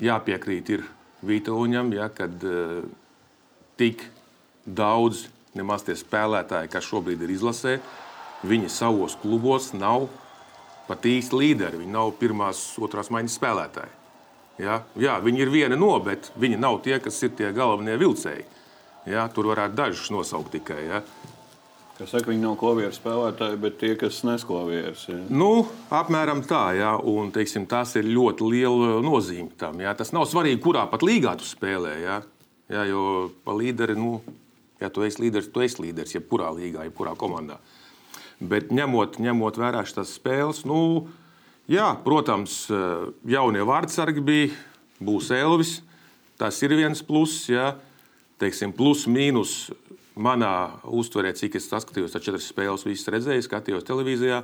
jāpiekrīt 0.02 0.72
ir 0.74 0.86
Vītoņam, 1.26 1.90
ja, 1.96 2.06
kad 2.14 2.44
uh, 2.46 2.84
tik 3.74 4.04
daudz 4.62 5.24
nemaz 5.58 5.82
tie 5.82 5.96
spēlētāji, 5.98 6.70
kas 6.70 6.86
šobrīd 6.86 7.24
ir 7.26 7.32
izlasē, 7.34 7.72
viņi 8.46 8.70
savos 8.70 9.16
klubos 9.18 9.72
nav 9.74 10.06
pat 10.86 11.06
īsti 11.10 11.40
līderi. 11.40 11.80
Viņi 11.82 11.94
nav 11.94 12.12
pirmās, 12.20 12.60
otrās 12.78 13.10
maiņas 13.10 13.38
spēlētāji. 13.40 13.94
Ja? 14.62 14.82
Jā, 14.98 15.18
viņi 15.22 15.44
ir 15.44 15.52
viena 15.52 15.78
no, 15.78 15.92
bet 16.02 16.30
viņi 16.38 16.60
nav 16.62 16.80
tie, 16.86 16.96
kas 17.02 17.18
ir 17.26 17.34
tie 17.38 17.50
galvenie 17.54 17.98
vilcēji. 18.00 18.46
Ja? 19.10 19.26
Tur 19.34 19.50
varētu 19.52 19.78
dažus 19.78 20.12
nosaukt 20.14 20.54
tikai. 20.54 20.80
Ja? 20.86 21.02
Kas 21.98 22.12
saka, 22.14 22.30
viņi 22.30 22.44
nav 22.44 22.54
klavieru 22.60 22.94
spēlētāji, 22.94 23.58
bet 23.58 23.78
tie, 23.80 23.92
kas 23.98 24.20
nes 24.22 24.44
klavierus. 24.46 25.08
Nu, 25.34 25.66
apmēram 25.90 26.44
tā, 26.46 26.68
jā, 26.78 26.92
un 27.10 27.32
teiksim, 27.34 27.66
tas 27.66 27.96
ir 27.98 28.06
ļoti 28.06 28.52
liela 28.52 28.98
nozīme 29.02 29.50
tam. 29.58 29.80
Jā. 29.82 29.96
Tas 29.98 30.14
nav 30.14 30.28
svarīgi, 30.30 30.62
kurā 30.62 30.86
pat 30.90 31.02
līgā 31.02 31.34
tu 31.40 31.48
spēlē. 31.48 31.96
Jā. 32.04 32.20
Jā, 32.70 32.84
jo 32.86 33.02
pa 33.42 33.56
līderi, 33.56 33.96
nu, 33.98 34.20
Ja 34.78 34.90
tu 34.94 35.02
esi 35.02 35.24
līderis, 35.24 35.50
tu 35.50 35.62
esi 35.64 35.82
līderis 35.82 36.14
jebkurā 36.14 36.52
līgā, 36.54 36.84
jebkurā 36.86 37.16
komandā. 37.18 37.58
Bet 38.38 38.70
ņemot, 38.70 39.18
ņemot 39.18 39.58
vērā 39.58 39.82
šīs 39.86 40.14
spēles, 40.14 40.62
nu, 40.70 41.08
jā, 41.70 41.88
protams, 42.04 42.60
jaunie 43.26 43.64
vārdsargi 43.66 44.22
bija, 44.22 44.52
būs 45.02 45.32
Elvis. 45.34 45.80
Tas 46.38 46.60
ir 46.62 46.76
viens 46.78 47.02
pluss, 47.02 47.48
ja, 47.50 47.72
teiksim, 48.38 48.70
plus 48.70 49.08
mīnus 49.10 49.72
manā 50.18 50.80
uztverē, 50.84 51.32
cik 51.38 51.58
es 51.60 51.68
saskatījos, 51.70 52.16
ar 52.16 52.24
četras 52.24 52.48
spēles, 52.50 52.86
visas 52.88 53.12
redzēju, 53.14 53.44
skatījos 53.46 53.86
televīzijā. 53.88 54.42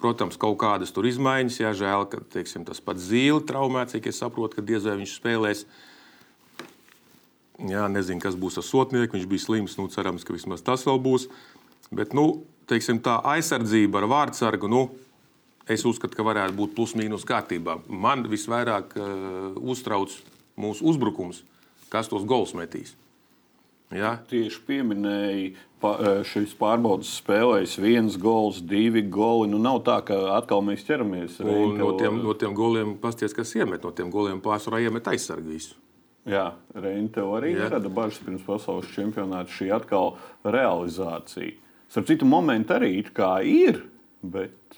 Protams, 0.00 0.38
kaut 0.40 0.56
kādas 0.62 0.94
tur 0.96 1.04
izmaiņas, 1.10 1.58
jā, 1.60 1.74
žēl, 1.76 2.06
ka 2.08 2.22
teiksim, 2.32 2.64
tas 2.64 2.80
pats 2.80 3.04
zīle 3.10 3.42
traumēts, 3.44 3.96
cik 3.96 4.08
es 4.08 4.20
saprotu, 4.22 4.56
ka 4.58 4.64
diez 4.64 4.86
vai 4.88 4.96
viņš 5.02 5.16
spēlēs. 5.18 5.66
Jā, 7.68 7.84
nezinu, 7.92 8.22
kas 8.24 8.38
būs 8.40 8.56
ar 8.56 8.64
sotnieku. 8.64 9.18
Viņš 9.18 9.26
bija 9.28 9.44
slims. 9.44 9.76
Nu, 9.76 9.90
cerams, 9.92 10.24
ka 10.24 10.32
vismaz 10.32 10.64
tas 10.64 10.86
vēl 10.88 10.96
būs. 11.04 11.26
Bet 11.92 12.14
nu, 12.16 12.46
teiksim, 12.70 13.02
tā 13.04 13.18
aizsardzība 13.34 14.00
ar 14.00 14.08
vārdsargu. 14.08 14.70
Nu, 14.72 14.86
Es 15.70 15.84
uzskatu, 15.86 16.16
ka 16.18 16.24
varētu 16.26 16.56
būt 16.58 16.72
plus-mínus 16.74 17.22
kārtībā. 17.28 17.76
Man 17.86 18.24
visvairāk 18.26 18.96
uh, 18.98 19.52
uztrauc 19.70 20.10
mūsu 20.58 20.82
uzbrukums, 20.90 21.44
kas 21.92 22.10
tos 22.10 22.24
gols 22.26 22.56
metīs. 22.58 22.96
Ja? 23.94 24.14
Tieši 24.30 24.60
pieminēja, 24.68 25.50
pa, 25.82 25.92
uh, 25.98 26.20
šīs 26.26 26.54
pārbaudas 26.58 27.10
spēlēs 27.18 27.74
viens 27.82 28.16
gols, 28.20 28.60
divi 28.62 29.02
goli. 29.02 29.50
Nu, 29.50 29.58
nav 29.62 29.82
tā, 29.86 29.98
ka 30.06 30.18
atkal 30.36 30.62
mēs 30.66 30.86
ķeramies. 30.86 31.40
No 31.42 31.92
tiem, 31.98 32.20
no 32.22 32.34
tiem 32.38 32.54
goliem 32.54 32.94
pasties, 33.02 33.34
kas 33.36 33.54
iemet, 33.58 33.82
no 33.82 33.90
tiem 33.94 34.12
goliem 34.12 34.42
pārsvarā 34.44 34.82
iemet 34.84 35.10
aizsargu 35.10 35.56
visu. 35.56 35.78
Jā, 36.28 36.50
Reina 36.76 37.08
tev 37.14 37.32
arī 37.38 37.54
Jā. 37.56 37.70
rada 37.72 37.88
bažas 37.88 38.20
pirms 38.20 38.42
pasaules 38.44 38.90
čempionāta 38.92 39.50
šī 39.54 39.70
atkal 39.72 40.18
realizācija. 40.44 41.56
Starp 41.90 42.06
citu, 42.06 42.28
momenti 42.28 42.74
arī 42.76 42.90
ir, 43.00 43.80
bet. 44.22 44.76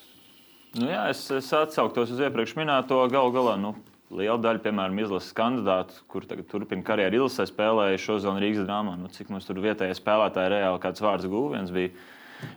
Nu 0.79 0.87
jā, 0.89 1.09
es, 1.11 1.27
es 1.35 1.51
atsauktos 1.53 2.15
uz 2.15 2.21
iepriekš 2.23 2.55
minēto 2.57 3.03
galu 3.13 3.35
galā. 3.35 3.59
Nu, 3.61 3.75
liela 4.17 4.39
daļa, 4.43 4.63
piemēram, 4.65 4.99
izlases 5.03 5.35
kandidātu, 5.37 6.01
kur 6.11 6.27
turpina 6.29 6.85
karjeru 6.87 7.23
izlasē, 7.23 7.49
spēlēja 7.51 8.01
šo 8.01 8.19
zonu 8.23 8.43
Rīgas 8.43 8.69
dāmā. 8.69 8.97
Nu, 9.01 9.11
cik 9.13 9.33
mums 9.33 9.49
tur 9.49 9.61
vietējais 9.65 10.01
spēlētāji 10.03 10.53
reāli 10.53 10.83
kāds 10.83 11.05
vārds 11.05 11.31
gūviens 11.31 11.73
bija. 11.75 11.95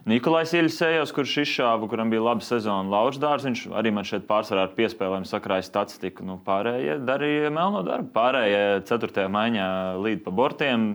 Nikolais 0.09 0.49
Iļsējos, 0.55 1.11
kurš 1.13 1.35
izšāva, 1.43 1.87
kuram 1.89 2.09
bija 2.09 2.23
laba 2.25 2.45
sezona 2.45 2.89
Lauždārs, 2.89 3.45
viņš 3.45 3.65
arī 3.77 3.91
man 3.93 4.07
šeit 4.07 4.25
pārsvarā 4.29 4.65
ar 4.65 4.73
piespēlēm 4.77 5.27
sakrāja 5.29 5.67
statistiku. 5.67 6.25
Nu, 6.25 6.39
pārējie 6.45 6.97
darīja 7.05 7.51
melno 7.53 7.83
darbu. 7.85 8.09
Pārējie 8.15 8.81
4. 8.89 9.27
maiņā 9.35 9.67
līd 10.01 10.25
pa 10.25 10.33
bortiem. 10.35 10.89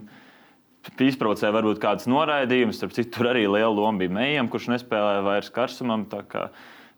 Izprovocēja 0.81 1.53
varbūt 1.53 1.79
kādas 1.81 2.07
noraidījumus, 2.09 2.79
starp 2.79 2.95
citu, 2.95 3.13
tur 3.15 3.31
arī 3.31 3.45
liela 3.45 3.71
loma 3.71 4.01
bija 4.01 4.15
Mejam, 4.15 4.49
kurš 4.51 4.71
nespēlēja 4.73 5.23
vairs 5.27 5.51
karsumam. 5.53 6.07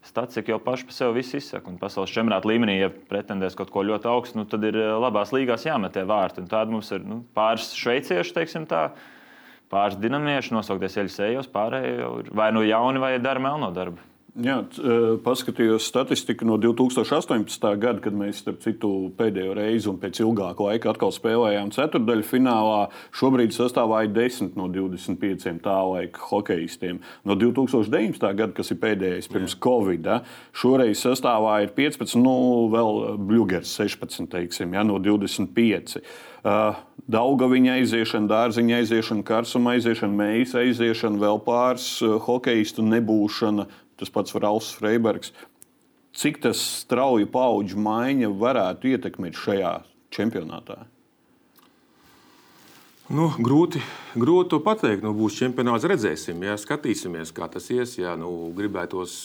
Statistika 0.03 0.51
jau 0.51 0.59
paši 0.59 0.87
par 0.89 0.95
sevi 0.97 1.21
viss 1.21 1.35
izsaka. 1.37 1.71
Un 1.71 1.79
pasaules 1.79 2.11
čempionāta 2.11 2.49
līmenī, 2.49 2.75
ja 2.81 2.89
pretendēs 2.91 3.55
kaut 3.55 3.71
ko 3.71 3.85
ļoti 3.87 4.09
augstu, 4.11 4.41
nu, 4.41 4.47
tad 4.49 4.65
ir 4.67 4.75
eh, 4.75 4.91
labās 4.99 5.31
līgās 5.35 5.63
jāmet 5.63 5.95
tie 5.95 6.03
vārti. 6.07 6.43
Tāda 6.51 6.75
mums 6.75 6.91
ir 6.91 7.05
nu, 7.07 7.21
pāris 7.37 7.69
šveiciešu, 7.79 8.35
teiksim 8.35 8.67
tā, 8.69 8.89
pāris 9.71 9.95
dinamieši, 10.03 10.51
nosaukties 10.55 10.99
eļļas 10.99 11.19
ejos, 11.29 11.51
pārējie 11.53 12.09
vai 12.35 12.51
nu 12.55 12.65
jauni, 12.67 13.01
vai 13.03 13.15
dara 13.23 13.41
melno 13.43 13.71
darbu. 13.75 14.12
Jā, 14.33 14.55
e, 14.65 14.93
paskatījos 15.21 15.85
statistiku 15.85 16.47
no 16.49 16.55
2018. 16.57 17.67
gada, 17.77 17.99
kad 18.01 18.15
mēs 18.17 18.39
citu, 18.63 18.89
pēdējo 19.13 19.51
reizi 19.53 19.91
un 19.91 19.99
pēc 20.01 20.23
ilgāka 20.23 20.65
laika 20.65 20.89
atkal 20.89 21.13
spēlējām 21.13 21.69
ceturdaļu 21.75 22.25
finālā. 22.25 22.79
Šobrīd 23.13 23.53
sastāvā 23.53 24.01
ir 24.07 24.15
10 24.15 24.57
no 24.57 24.65
25 24.73 25.61
tā 25.61 25.75
laika 25.85 26.25
hokeistiem. 26.31 27.03
No 27.29 27.37
2019. 27.37 28.25
gada, 28.33 28.49
kas 28.57 28.73
ir 28.73 28.81
pēdējais 28.81 29.29
pirms. 29.29 29.53
Covid, 29.63 30.09
šoreiz 30.57 31.05
sastāvā 31.05 31.59
ir 31.67 31.75
15, 31.77 32.17
nu 32.17 32.33
vēl 32.73 33.19
Bluegers 33.21 33.69
16, 33.77 34.31
teiksim, 34.33 34.73
ja, 34.73 34.81
no 34.81 34.97
25. 34.97 36.01
Uh, 36.43 36.73
Daugaviņa 37.03 37.77
aiziešana, 37.77 38.27
dārziņa 38.27 38.81
aiziešana, 38.81 39.23
karsuma 39.27 39.77
aiziešana, 39.77 40.15
meisa 40.17 40.59
aiziešana, 40.59 41.19
vēl 41.21 41.39
pāris 41.45 41.87
uh, 42.03 42.17
hokeistu 42.23 42.83
nebūšana, 42.83 43.65
tas 44.03 44.13
pats 44.13 44.35
Rauls 44.37 44.71
Freibergs. 44.77 45.33
Cik 46.13 46.43
tas 46.43 46.59
strauji 46.83 47.25
paudžu 47.33 47.79
maiņa 47.81 48.29
varētu 48.37 48.91
ietekmēt 48.93 49.39
šajā 49.39 49.77
čempionātā? 50.13 50.83
Nu, 53.13 53.31
grūti, 53.35 53.81
grūti 54.15 54.53
to 54.53 54.59
pateikt. 54.63 55.03
Nu, 55.03 55.11
būs 55.17 55.35
čempionāts, 55.41 55.87
redzēsim, 55.89 56.45
ja 56.45 56.53
skatīsimies, 56.57 57.33
kā 57.35 57.49
tas 57.51 57.65
ies. 57.73 57.97
Ja, 57.99 58.13
nu, 58.19 58.29
gribētos 58.55 59.15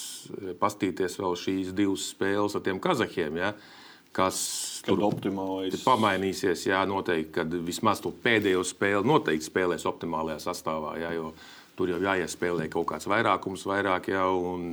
pastīties 0.61 1.21
vēl 1.21 1.37
šīs 1.39 1.77
divas 1.77 2.09
spēles 2.15 2.57
ar 2.59 2.65
tiem 2.65 2.81
kazahiem. 2.83 3.39
Uh, 3.39 3.77
kas 4.19 4.39
tur 4.87 5.03
optimālais. 5.07 5.77
pamainīsies. 5.85 6.67
Jā, 6.69 6.83
noteikti, 6.89 7.33
kad 7.39 7.55
vismaz 7.65 8.03
to 8.03 8.13
pēdējo 8.25 8.65
spēli 8.67 9.07
noteikti 9.07 9.47
spēlēs 9.47 9.87
optimālajā 9.89 10.41
sastāvā. 10.49 10.97
Jā, 11.03 11.13
jo 11.17 11.33
tur 11.79 11.93
jau 11.95 12.01
jāiespēlē 12.03 12.69
kaut 12.73 12.89
kāds 12.93 13.09
vairākums, 13.11 13.67
vairāk 13.69 14.11
jau 14.13 14.33
un 14.55 14.65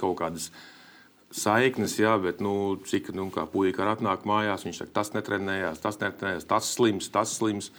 kaut 0.00 0.16
kādas 0.22 0.50
saiknes, 1.34 1.96
jā, 1.98 2.14
bet 2.22 2.40
nu, 2.44 2.76
cik 2.86 3.10
nu, 3.16 3.28
puika 3.52 3.84
ar 3.84 3.94
atnāk 3.96 4.24
mājās, 4.28 4.64
viņš 4.66 4.84
saka, 4.84 4.94
tas 5.00 5.12
netrenējās, 5.16 5.82
tas 5.82 5.98
netrenējās, 6.00 6.46
tas 6.50 6.70
slims, 6.76 7.10
tas 7.12 7.34
slims. 7.40 7.72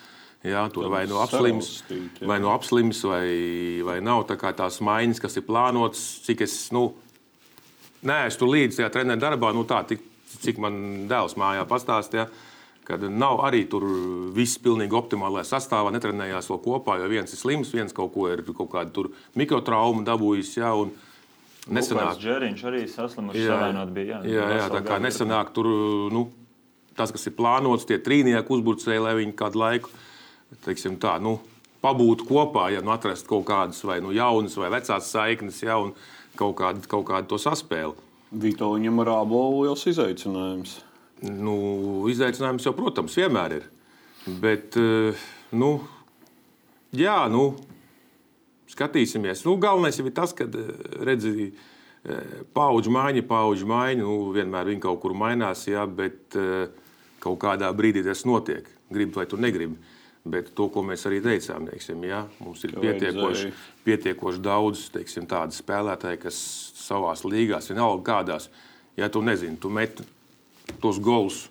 Jā, 0.45 0.67
tur 0.69 0.91
vai 0.93 1.07
nu 1.09 1.17
apslims, 1.17 1.79
vai, 2.21 2.35
nu 2.37 2.51
apslims 2.51 2.99
vai, 3.07 3.23
vai 3.81 3.95
nav 4.05 4.27
tā 4.29 4.35
tās 4.37 4.77
maiņas, 4.77 5.21
kas 5.23 5.39
ir 5.39 5.45
plānotas, 5.47 6.03
cik 6.27 6.43
es 6.45 6.67
nu, 6.75 6.91
neesmu 8.05 8.49
līdzi 8.51 8.77
tajā 8.77 8.91
treniņa 8.93 9.21
darbā. 9.23 9.49
Nu, 9.57 9.63
tā, 9.65 9.81
tik, 9.89 10.03
cik 10.43 10.59
man 10.61 11.07
dēls 11.09 11.33
mājā 11.41 11.65
pastāstīja. 11.69 12.27
Kad 12.85 13.01
nav 13.09 13.39
arī 13.47 13.63
tur 13.69 13.83
viss 14.35 14.59
pilnīgi 14.61 14.93
optimālajā 14.93 15.55
sastāvā, 15.55 15.89
netrenējās 15.95 16.51
vēl 16.51 16.61
kopā, 16.61 16.99
jo 17.01 17.09
viens 17.09 17.33
ir 17.33 17.39
slims, 17.41 17.73
viens 17.73 17.95
kaut 17.97 18.13
ko 18.13 18.27
ir 18.29 18.43
kaut 18.51 18.69
kāda 18.75 19.07
mikrotrauma 19.33 20.05
dabūjis. 20.05 20.53
Ja, 20.59 20.75
Nesenāk, 21.65 22.19
Džeriņš 22.21 22.59
arī 22.69 22.83
saslimuši, 22.85 23.47
savainot 23.49 23.89
bija. 23.93 24.19
Jā, 24.21 24.33
jā, 24.37 24.49
jā 24.59 24.65
tā 24.69 24.83
kā 24.85 24.99
nesenāk 25.01 25.49
tur, 25.55 25.65
nu, 26.13 26.27
tas, 26.97 27.09
kas 27.09 27.25
ir 27.25 27.33
plānots, 27.37 27.87
tie 27.89 27.97
trīnieki 28.05 28.53
uzbrucēji, 28.53 29.01
lai 29.01 29.15
viņi 29.17 29.33
kādu 29.39 29.61
laiku, 29.63 29.93
teiksim 30.67 30.99
tā, 31.01 31.15
nu, 31.25 31.39
pabūt 31.81 32.21
kopā, 32.29 32.67
ja 32.73 32.83
nu 32.85 32.93
atrast 32.93 33.25
kaut 33.29 33.47
kādas 33.49 33.81
vai 33.85 33.97
nu 34.03 34.13
jaunas 34.13 34.57
vai 34.61 34.69
vecās 34.77 35.09
saiknes, 35.09 35.63
ja 35.65 35.79
un 35.81 35.95
kaut 36.37 36.57
kādu, 36.61 36.85
kaut 36.91 37.07
kādu 37.09 37.33
to 37.33 37.41
saspēli. 37.41 37.97
Vito 38.45 38.71
viņam 38.73 39.01
ar 39.01 39.13
ābolu 39.21 39.65
liels 39.65 39.85
izaicinājums. 39.89 40.79
Nu, 41.25 41.55
izaicinājums 42.11 42.65
jau, 42.67 42.75
protams, 42.77 43.15
vienmēr 43.17 43.59
ir. 43.59 43.69
Bet, 44.41 44.77
eh, 44.77 45.25
nu, 45.57 45.71
jā, 46.95 47.17
nu, 47.31 47.47
skatīsimies. 48.69 49.45
Nu, 49.45 49.57
galvenais 49.61 49.97
ir 50.01 50.11
tas, 50.13 50.33
ka 50.35 50.45
redzēji 50.45 51.53
paudžu 52.53 52.91
maiņa, 52.93 53.23
paudžu 53.25 53.65
maiņa. 53.69 54.01
Nu, 54.03 54.31
vienmēr 54.35 54.69
viņi 54.69 54.83
kaut 54.83 54.99
kur 55.01 55.15
mainās, 55.17 55.63
jā, 55.69 55.85
bet 55.89 56.37
kaut 57.25 57.39
kādā 57.41 57.71
brīdī 57.73 58.03
tas 58.05 58.25
notiek. 58.29 58.67
Gribu 58.93 59.17
vai 59.17 59.25
tu 59.29 59.39
negribi. 59.41 59.77
Bet 60.25 60.49
to, 60.57 60.67
ko 60.73 60.81
mēs 60.81 61.05
arī 61.05 61.19
teicām, 61.21 61.67
teiksim, 61.69 62.01
ja, 62.09 62.23
mums 62.41 62.63
ir 62.65 62.73
pietiekoši, 62.81 63.51
pietiekoši 63.85 64.41
daudz 64.41 64.87
teiksim, 64.93 65.27
tādu 65.29 65.53
spēlētāju, 65.53 66.17
kas 66.23 66.39
savā 66.81 67.11
līgās, 67.29 67.69
vienalga 67.69 68.01
kādās, 68.07 68.47
ja 68.97 69.09
tu 69.13 69.21
nezini, 69.21 69.59
tu 69.61 69.69
met 69.69 70.01
tos 70.83 70.99
golus. 71.01 71.45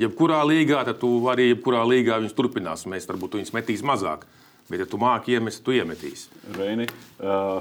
Jebkurā 0.00 0.40
līgā, 0.48 0.80
tad 0.88 1.02
tu 1.02 1.10
arī 1.28 1.50
jebkurā 1.50 1.82
līgā 1.84 2.16
viņus 2.22 2.36
turpinās. 2.36 2.86
Mēs 2.88 3.08
varbūt 3.10 3.36
viņus 3.38 3.52
metīs 3.52 3.84
mazāk. 3.84 4.24
Bet, 4.70 4.80
ja 4.80 4.86
tu 4.88 4.96
māki 5.00 5.36
iemest, 5.36 5.60
tu 5.66 5.74
iemetīsi. 5.76 6.30
Reini, 6.56 6.86
uh, 7.20 7.60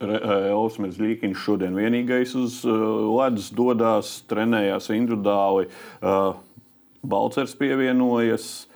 Elvis 0.00 0.80
Merzlīkins 0.82 1.38
šodien 1.38 1.76
vienīgais 1.78 2.34
uz 2.40 2.60
uh, 2.66 3.06
ledus 3.20 3.52
dodas, 3.54 4.16
trenējās 4.30 4.90
individuāli. 4.96 5.68
Uh, 6.00 6.34
Balcers 7.06 7.54
pievienojas. 7.56 8.66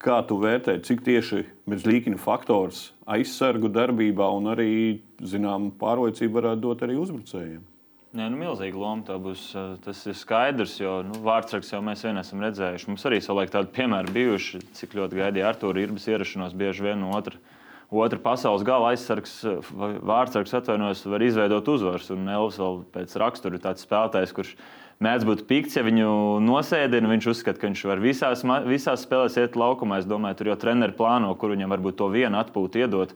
Kā 0.00 0.22
tu 0.24 0.38
vērtē, 0.40 0.78
cik 0.80 1.02
tieši 1.04 1.42
Merzlīkina 1.68 2.16
faktors 2.18 2.86
aizsargu 3.04 3.68
darbībā 3.68 4.30
un 4.32 4.48
arī, 4.54 4.70
zinām, 5.20 5.68
pārliecību 5.76 6.40
varētu 6.40 6.64
dot 6.64 6.86
arī 6.86 6.96
uzbrucējiem? 6.96 7.60
Nē, 8.10 8.24
nu, 8.26 8.40
milzīga 8.40 8.74
loma 8.74 9.04
tā 9.06 9.14
būs. 9.22 9.52
Tas 9.84 10.00
ir 10.10 10.16
skaidrs, 10.18 10.72
jo 10.80 10.96
nu, 11.06 11.20
vārdsargs 11.22 11.68
jau 11.70 11.78
mēs 11.86 12.00
vien 12.02 12.18
esam 12.18 12.40
redzējuši. 12.42 12.88
Mums 12.90 13.06
arī 13.06 13.20
savulaik 13.22 13.52
tādi 13.54 13.70
piemēri 13.76 14.10
bijuši, 14.16 14.60
cik 14.74 14.96
ļoti 14.98 15.20
gaidīja 15.20 15.46
Artur 15.52 15.78
Irbas 15.78 16.08
ierašanos 16.10 16.56
bieži 16.58 16.88
vien 16.88 16.98
no 17.04 17.12
otra. 17.14 17.38
Otra 17.90 18.18
pasaules 18.22 18.66
gala 18.66 18.90
aizsargs, 18.92 19.36
vārdsargs 20.10 20.56
atvainojas, 20.58 21.04
var 21.06 21.22
izveidot 21.22 21.70
uzvaras. 21.70 22.10
Un 22.14 22.26
Elvis 22.30 22.58
vēl 22.58 22.82
pēc 22.98 23.14
rakstura 23.22 23.58
ir 23.58 23.62
tāds 23.62 23.86
spēlētājs, 23.86 24.34
kurš 24.34 24.52
mēdz 25.06 25.30
būt 25.30 25.46
pikts, 25.46 25.78
ja 25.78 25.86
viņu 25.86 26.10
nosēdina. 26.42 27.10
Viņš 27.14 27.30
uzskata, 27.30 27.62
ka 27.62 27.70
viņš 27.70 27.88
var 27.92 28.02
visās, 28.02 28.42
visās 28.66 29.06
spēlēs 29.06 29.38
iet 29.38 29.58
laukumā. 29.58 30.02
Es 30.02 30.10
domāju, 30.10 30.42
tur 30.42 30.50
jau 30.50 30.58
treneri 30.66 30.98
plāno, 30.98 31.30
kur 31.38 31.54
viņam 31.54 31.78
varbūt 31.78 32.02
to 32.02 32.10
vienu 32.10 32.42
atpūtu 32.42 32.82
iedot. 32.82 33.14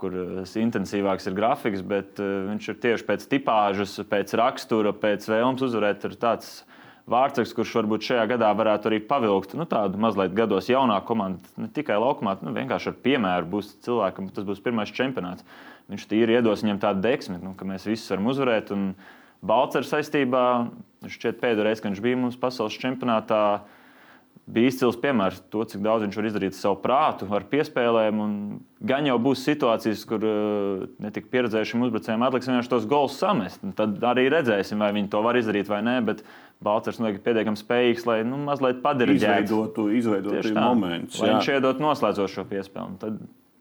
Kur 0.00 0.14
intensīvāks 0.56 1.28
ir 1.28 1.36
grafiks, 1.36 1.82
bet 1.84 2.20
viņš 2.20 2.68
ir 2.72 2.80
tieši 2.80 3.06
pēc 3.08 3.26
tipāžas, 3.28 3.98
pēc 4.08 4.32
rakstura, 4.40 4.94
pēc 4.96 5.26
vēlmes 5.28 5.64
uzvarēt. 5.66 6.06
Ir 6.08 6.16
tāds 6.20 6.62
vārdsargs, 7.10 7.52
kurš 7.56 7.74
varbūt 7.80 8.06
šajā 8.08 8.24
gadā 8.32 8.48
varētu 8.56 8.90
arī 8.90 9.00
pavilkt 9.04 9.56
nu, 9.58 9.66
tādu 9.68 10.00
mazliet 10.00 10.34
gados 10.36 10.70
jaunāku 10.70 11.10
komandu. 11.12 11.52
Ne 11.60 11.68
tikai 11.74 11.98
laukumā, 12.00 12.38
nu, 12.44 12.54
vienkārši 12.56 12.92
ar 12.92 12.98
piemēru 13.04 13.50
būs 13.56 13.74
cilvēkam, 13.86 14.30
tas 14.34 14.46
būs 14.48 14.62
pirmais 14.64 14.92
čempionāts. 14.94 15.46
Viņš 15.90 16.06
tīri 16.10 16.38
iedos 16.38 16.62
viņam 16.64 16.80
tādu 16.82 17.02
deksmi, 17.04 17.40
nu, 17.42 17.56
ka 17.58 17.66
mēs 17.68 17.88
visi 17.88 18.12
varam 18.12 18.30
uzvarēt. 18.30 18.70
Un, 18.76 18.92
Balcers 19.40 19.88
saistībā, 19.88 20.44
šķiet, 21.08 21.38
pēdējā 21.40 21.64
reizē, 21.64 21.82
kad 21.82 21.94
viņš 21.94 22.02
bija 22.04 22.18
mūsu 22.20 22.40
pasaules 22.42 22.76
čempionātā, 22.80 23.62
bija 24.50 24.70
izcils 24.70 24.98
piemērs 25.00 25.40
to, 25.52 25.62
cik 25.68 25.82
daudz 25.84 26.04
viņš 26.04 26.18
var 26.18 26.28
izdarīt 26.28 26.56
savu 26.58 26.78
prātu 26.82 27.28
ar 27.36 27.46
piespēlēm. 27.50 28.20
Gan 28.90 29.08
jau 29.08 29.16
būs 29.22 29.42
situācijas, 29.46 30.04
kur 30.08 30.24
uh, 30.24 30.84
netik 31.02 31.28
pieredzējušiem 31.32 31.84
uzbrucējiem 31.86 32.24
atliks 32.26 32.48
vienkārši 32.50 32.72
tos 32.72 32.86
gols 32.90 33.18
samest. 33.20 33.64
Tad 33.78 33.98
arī 34.10 34.28
redzēsim, 34.32 34.80
vai 34.80 34.92
viņi 34.96 35.10
to 35.12 35.24
var 35.24 35.38
izdarīt 35.40 35.70
vai 35.70 35.82
nē. 35.86 35.98
Bet 36.06 36.24
Balčers 36.64 37.00
ir 37.00 37.20
pietiekami 37.24 37.60
spējīgs, 37.60 38.06
lai 38.08 38.20
nu, 38.28 38.40
mazliet 38.44 38.82
padarītu 38.84 39.22
izveidotu, 39.22 39.86
izveidotu 39.96 40.54
momentu. 40.56 41.22
Viņš 41.24 41.52
iedot 41.54 41.80
noslēdzošo 41.80 42.44
piespēli. 42.50 42.98
Tad 43.00 43.20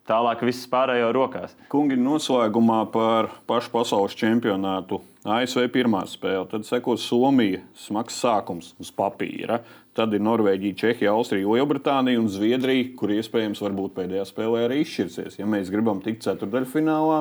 tālāk 0.10 0.42
viss 0.48 0.68
pārējo 0.70 1.12
rokās. 1.16 1.54
Kungi, 1.72 1.98
noslēgumā 2.00 2.82
par 2.94 3.30
pašu 3.50 3.72
pasaules 3.74 4.18
čempionātu. 4.18 5.02
ASV 5.30 5.68
pirmā 5.74 6.06
spēle, 6.08 6.46
tad 6.50 6.66
sekos 6.66 7.04
Somija, 7.06 7.60
smags 7.78 8.18
sākums 8.22 8.72
uz 8.80 8.90
papīra. 8.96 9.60
Tad 9.98 10.14
ir 10.16 10.24
Norvēģija, 10.24 10.78
Čehija, 10.80 11.12
Austrija, 11.12 11.50
Lielbritānija 11.50 12.22
un 12.22 12.30
Zviedrija, 12.32 12.88
kur 12.98 13.12
iespējams 13.12 13.60
varbūt 13.66 13.98
pēdējā 13.98 14.24
spēlē 14.30 14.64
arī 14.68 14.80
izšķirsies. 14.86 15.36
Ja 15.42 15.48
mēs 15.50 15.72
gribam 15.74 16.00
tikt 16.06 16.24
ceturdaļfinālā, 16.24 17.20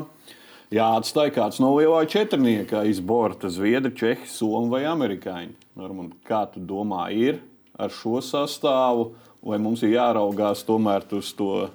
jāatstāj 0.78 1.32
kāds 1.34 1.58
no 1.64 1.72
lielā 1.74 2.04
četrnieka 2.08 2.84
aiz 2.84 3.02
borta- 3.02 3.50
Zviedri, 3.56 3.90
Čehi, 3.98 4.30
Somi 4.30 4.70
vai 4.70 4.84
Amerikāņi. 4.86 5.56
Norman, 5.76 6.12
kā 6.24 6.46
tu 6.52 6.60
domā, 6.60 7.10
ir 7.10 7.40
ar 7.78 7.90
šo 7.90 8.22
sastāvu, 8.22 9.10
vai 9.42 9.58
mums 9.58 9.82
ir 9.82 9.96
jāraugās 9.98 10.64
tomēr 10.64 11.02
uz 11.18 11.32
to? 11.34 11.68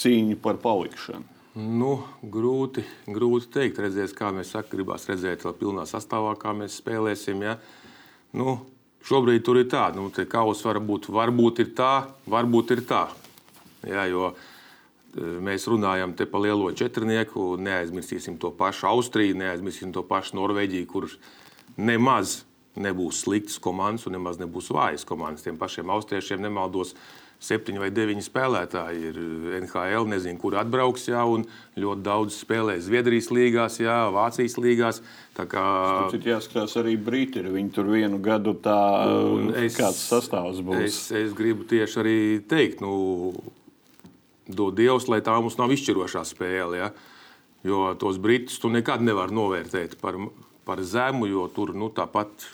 Cīņu 0.00 0.38
par 0.44 0.60
palikšanu? 0.62 1.32
Nu, 1.56 2.02
grūti, 2.20 2.82
grūti 3.08 3.48
pateikt. 3.48 3.78
Redzēs, 3.80 4.12
kā 4.16 4.28
mēs 4.36 4.50
sakām, 4.52 4.74
gribās 4.74 5.06
redzēt, 5.08 5.44
vēl 5.46 5.54
pilnā 5.56 5.86
sastāvā, 5.88 6.34
kā 6.36 6.52
mēs 6.52 6.76
spēlēsim. 6.82 7.40
Ja? 7.46 7.54
Nu, 8.36 8.58
šobrīd 9.08 9.46
tur 9.46 9.62
ir 9.62 9.70
tā, 9.72 9.86
nu, 9.96 10.10
ka 10.12 10.26
kaus 10.28 10.60
var 10.66 10.82
būt, 10.84 11.08
varbūt 11.08 11.62
ir 11.64 11.72
tā, 11.78 11.94
varbūt 12.28 12.74
ir 12.76 12.84
tā. 12.84 13.06
Ja, 13.88 14.04
jo 14.10 14.34
e, 14.34 14.36
mēs 15.46 15.64
runājam 15.70 16.12
te 16.18 16.26
par 16.28 16.44
lielo 16.44 16.68
četrnieku, 16.76 17.54
neaizmirsīsim 17.56 18.36
to 18.42 18.52
pašu 18.52 18.90
Austriju, 18.90 19.38
neaizmirsīsim 19.40 19.96
to 19.96 20.04
pašu 20.04 20.36
Norvēģiju, 20.36 20.90
kurš 20.92 21.16
nemaz 21.80 22.42
nebūs 22.76 23.22
sliktas 23.24 23.56
komandas 23.62 24.04
un 24.04 24.18
nemaz 24.18 24.36
nebūs 24.42 24.68
vājas 24.76 25.08
komandas. 25.08 25.46
Tiem 25.46 25.56
pašiem 25.56 25.88
austriešiem 25.94 26.44
nemaldos 26.44 26.92
septiņi 27.42 27.80
vai 27.82 27.90
deviņi 27.94 28.24
spēlētāji 28.24 29.10
ir 29.10 29.18
NHL, 29.60 30.08
nezinu, 30.08 30.38
kur 30.40 30.56
atbrauks, 30.60 31.06
jā, 31.10 31.22
un 31.28 31.44
ļoti 31.78 32.04
daudz 32.06 32.38
spēlē 32.40 32.78
Zviedrijas 32.82 33.28
līgās, 33.34 33.78
jā, 33.82 33.96
Vācijas 34.14 34.56
līgās. 34.60 35.02
Kā... 35.36 35.66
Tur 36.12 36.30
jāskatās 36.30 36.78
arī 36.80 36.96
Briti, 36.96 37.44
viņi 37.44 37.74
tur 37.76 37.90
vienu 37.92 38.20
gadu 38.24 38.56
tā, 38.64 38.78
es, 39.60 39.76
kāds 39.76 40.00
sastāvs 40.08 40.62
būs. 40.64 40.80
Es, 40.86 41.00
es 41.12 41.36
gribu 41.36 41.68
tieši 41.68 42.00
arī 42.02 42.18
teikt, 42.48 42.80
nu, 42.84 43.34
dod 44.48 44.78
Dievs, 44.78 45.10
lai 45.12 45.20
tā 45.24 45.36
mums 45.36 45.58
nav 45.60 45.74
izšķirošā 45.76 46.24
spēle, 46.26 46.80
jā, 46.80 46.90
jo 47.66 47.90
tos 48.00 48.20
Britus 48.22 48.60
tu 48.62 48.72
nekad 48.72 49.04
nevar 49.04 49.34
novērtēt 49.34 49.98
par, 50.00 50.16
par 50.64 50.80
zemu, 50.80 51.28
jo 51.28 51.50
tur, 51.52 51.74
nu, 51.76 51.92
tāpat 51.92 52.48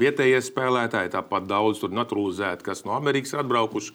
vietējie 0.00 0.40
spēlētāji, 0.42 1.12
tāpat 1.14 1.46
daudz 1.46 1.84
tur 1.84 1.94
naturalizēti, 1.94 2.66
kas 2.66 2.82
no 2.88 2.96
Amerikas 2.96 3.36
ir 3.36 3.44
atbraukuši 3.44 3.94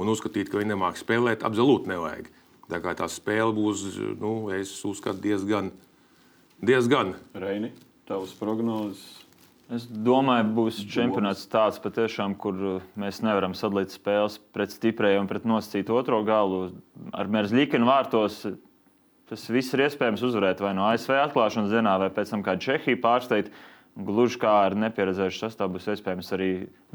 un 0.00 0.12
uzskatīt, 0.12 0.50
ka 0.50 0.60
viņi 0.60 0.72
nemāķi 0.74 1.02
spēlēt, 1.02 1.44
absolūti 1.46 1.92
nevajag. 1.92 2.30
Tā 2.70 2.80
kā 2.80 2.94
tā 2.96 3.08
spēle 3.12 3.52
būs, 3.56 3.84
nu, 4.20 4.36
es 4.56 4.72
uzskatu, 4.88 5.20
diezgan. 5.24 5.70
diezgan. 6.64 7.12
Reini, 7.36 7.74
tavs 8.08 8.32
prognozes? 8.38 9.04
Es 9.72 9.86
domāju, 9.88 10.50
būs 10.56 10.82
čempionāts 10.92 11.46
tāds, 11.48 11.78
patiešām, 11.80 12.34
kur 12.36 12.58
uh, 12.60 12.82
mēs 13.00 13.22
nevaram 13.24 13.54
sadalīt 13.56 13.94
spēles 13.96 14.36
pret 14.52 14.74
stiprajiem 14.74 15.24
un 15.24 15.30
pret 15.30 15.46
nosacītu 15.48 15.96
otro 15.96 16.20
galu. 16.26 16.66
Ar 17.16 17.30
Merzlīkinu 17.32 17.88
vārtos 17.88 18.42
tas 19.30 19.46
viss 19.48 19.72
ir 19.72 19.86
iespējams 19.86 20.24
uzvarēt 20.28 20.60
vai 20.60 20.74
no 20.76 20.84
ASV 20.90 21.16
atklāšanas 21.16 21.72
dienā, 21.72 21.96
vai 22.02 22.10
pēc 22.12 22.34
tam 22.34 22.44
kā 22.44 22.58
Čehija 22.60 23.00
pārsteigt. 23.00 23.48
Gluži 23.94 24.40
kā 24.42 24.50
ar 24.64 24.74
nepieredzējušu 24.74 25.38
sastāvu 25.38 25.76
būs 25.76 25.84
iespējams 25.92 26.32
arī 26.34 26.48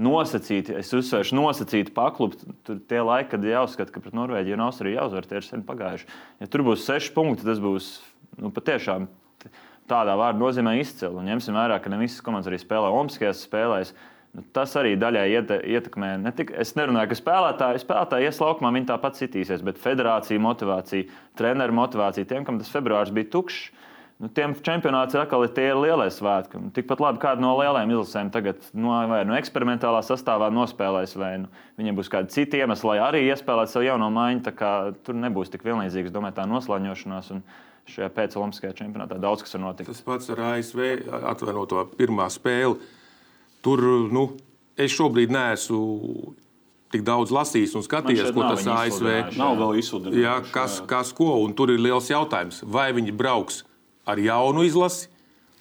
nosacīt, 0.04 0.68
es 0.82 0.90
uzsvēršu, 0.92 1.38
nosacīt 1.38 1.94
paklupt. 1.96 2.44
Tur 2.68 2.82
tie 2.92 3.00
laiki, 3.00 3.30
kad 3.32 3.48
jāuzskata, 3.48 3.94
ka 3.96 4.04
pret 4.04 4.18
Norvēģiju 4.20 4.58
un 4.58 4.64
Austriju 4.66 4.98
jāuzvar, 4.98 5.30
tie 5.30 5.40
ir 5.40 5.48
sen 5.48 5.64
pagājuši. 5.64 6.10
Ja 6.44 6.50
tur 6.52 6.66
būs 6.68 6.84
seši 6.84 7.14
punkti, 7.16 7.48
tas 7.48 7.64
būs 7.64 7.88
nu, 8.44 8.52
patiešām 8.52 9.08
tādā 9.88 10.18
vārdā 10.20 10.44
nozīmē 10.44 10.76
izcili. 10.82 11.16
Un 11.16 11.32
ņemsim 11.32 11.56
vērā, 11.56 11.80
ka 11.80 11.94
ne 11.94 12.04
visas 12.04 12.20
komandas 12.26 12.52
arī 12.52 12.60
spēlē 12.60 12.92
Olimpiskajās 12.92 13.48
spēlēs. 13.48 13.96
Nu, 14.36 14.44
tas 14.54 14.76
arī 14.78 14.98
daļai 15.00 15.26
ietekmē. 15.72 16.14
Ne 16.22 16.36
tik, 16.36 16.52
es 16.52 16.76
nerunāju, 16.76 17.14
ka 17.14 17.18
spēlētāji, 17.24 17.86
spēlētāji 17.88 18.28
ies 18.28 18.44
laukumā, 18.44 18.76
viņi 18.76 18.92
tāpat 18.92 19.24
citīsies, 19.24 19.64
bet 19.66 19.80
federācija 19.82 20.44
motivācija, 20.44 21.08
treneru 21.40 21.80
motivācija 21.80 22.28
tiem, 22.28 22.44
kam 22.44 22.60
tas 22.60 22.76
februāris 22.76 23.16
bija 23.16 23.32
tukšs 23.40 23.88
Nu, 24.20 24.28
tiem 24.36 24.52
čempionāts 24.52 25.16
ir 25.16 25.22
atkal 25.22 25.46
tie 25.56 25.70
lielie 25.72 26.10
svētki. 26.12 26.60
Tikpat 26.76 27.00
labi 27.00 27.22
kāda 27.24 27.40
no 27.40 27.54
lielajām 27.56 27.94
izlasēm 27.94 28.32
tagad 28.34 28.66
no, 28.76 28.92
vai 29.08 29.22
no 29.24 29.38
eksperimentālā 29.38 30.02
sastāvā 30.04 30.50
nospēlēs, 30.52 31.14
vai 31.16 31.30
nu, 31.46 31.48
viņiem 31.80 31.96
būs 31.96 32.12
kādi 32.12 32.36
citi 32.36 32.60
iemesli, 32.60 32.90
lai 32.92 32.98
arī 33.06 33.22
iespēlētu 33.30 33.72
savu 33.72 33.88
jauno 33.88 34.10
maiņu. 34.12 34.52
Tur 35.08 35.16
nebūs 35.16 35.54
tik 35.54 35.64
vienlīdzīgs, 35.64 36.12
domāju, 36.12 36.36
tā 36.42 36.48
noslēņošanās. 36.52 37.34
Un, 37.38 37.44
Šajā 37.90 38.12
pēcolimpiskajā 38.14 38.76
čempionātā 38.78 39.16
daudz 39.18 39.42
kas 39.42 39.56
var 39.56 39.64
notikt. 39.64 39.88
Tas 39.90 40.04
pats 40.06 40.30
ar 40.30 40.42
ASV 40.52 40.84
atvainoto 41.26 41.88
pirmā 41.98 42.28
spēli. 42.30 42.76
Tur 43.66 43.82
nu, 44.14 44.28
es 44.78 44.94
šobrīd 44.94 45.34
neesmu 45.34 45.80
tik 46.94 47.02
daudz 47.08 47.34
lasījis 47.34 47.74
un 47.80 47.86
skatījies, 47.88 48.30
ko 48.36 48.46
tas 48.46 48.68
ASV 48.76 49.10
nav 49.40 49.58
vēl 49.64 49.80
izsudināts. 49.82 50.54
Kas, 50.54 50.78
kas 50.90 51.16
ko, 51.18 51.32
un 51.42 51.56
tur 51.58 51.74
ir 51.74 51.82
liels 51.82 52.12
jautājums, 52.14 52.62
vai 52.62 52.92
viņi 52.94 53.16
brauks 53.18 53.64
ar 54.08 54.22
jaunu 54.22 54.64
izlasi, 54.68 55.10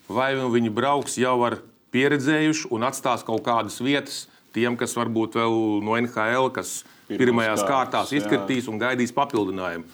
vai 0.09 0.33
viņi 0.39 0.73
brauks 0.75 1.19
jau 1.21 1.37
ar 1.47 1.59
pieredzējuši 1.95 2.69
un 2.75 2.85
atstās 2.89 3.25
kaut 3.27 3.43
kādas 3.47 3.81
vietas 3.81 4.27
tiem, 4.55 4.77
kas 4.77 4.95
varbūt 4.97 5.39
vēl 5.39 5.59
no 5.85 5.97
NHL, 5.99 6.51
kas 6.55 6.83
Pirmās 7.09 7.23
pirmajās 7.23 7.65
kārtās 7.65 8.13
izkritīs 8.13 8.67
jā. 8.67 8.73
un 8.73 8.81
gaidīs 8.81 9.15
papildinājumu. 9.17 9.87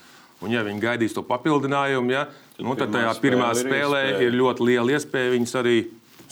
Un, 0.42 0.50
ja 0.50 0.64
viņi 0.66 0.82
gaidīs 0.82 1.14
to 1.14 1.22
papildinājumu, 1.24 2.10
ja, 2.12 2.24
tad, 2.56 2.64
nu, 2.66 2.74
tad 2.76 2.90
tajā 2.92 3.12
pirmā 3.22 3.52
spēlē 3.56 4.00
ir, 4.10 4.24
ir 4.26 4.34
ļoti 4.40 4.66
liela 4.66 4.96
iespēja 4.96 5.30
viņus 5.36 5.54
arī 5.60 5.76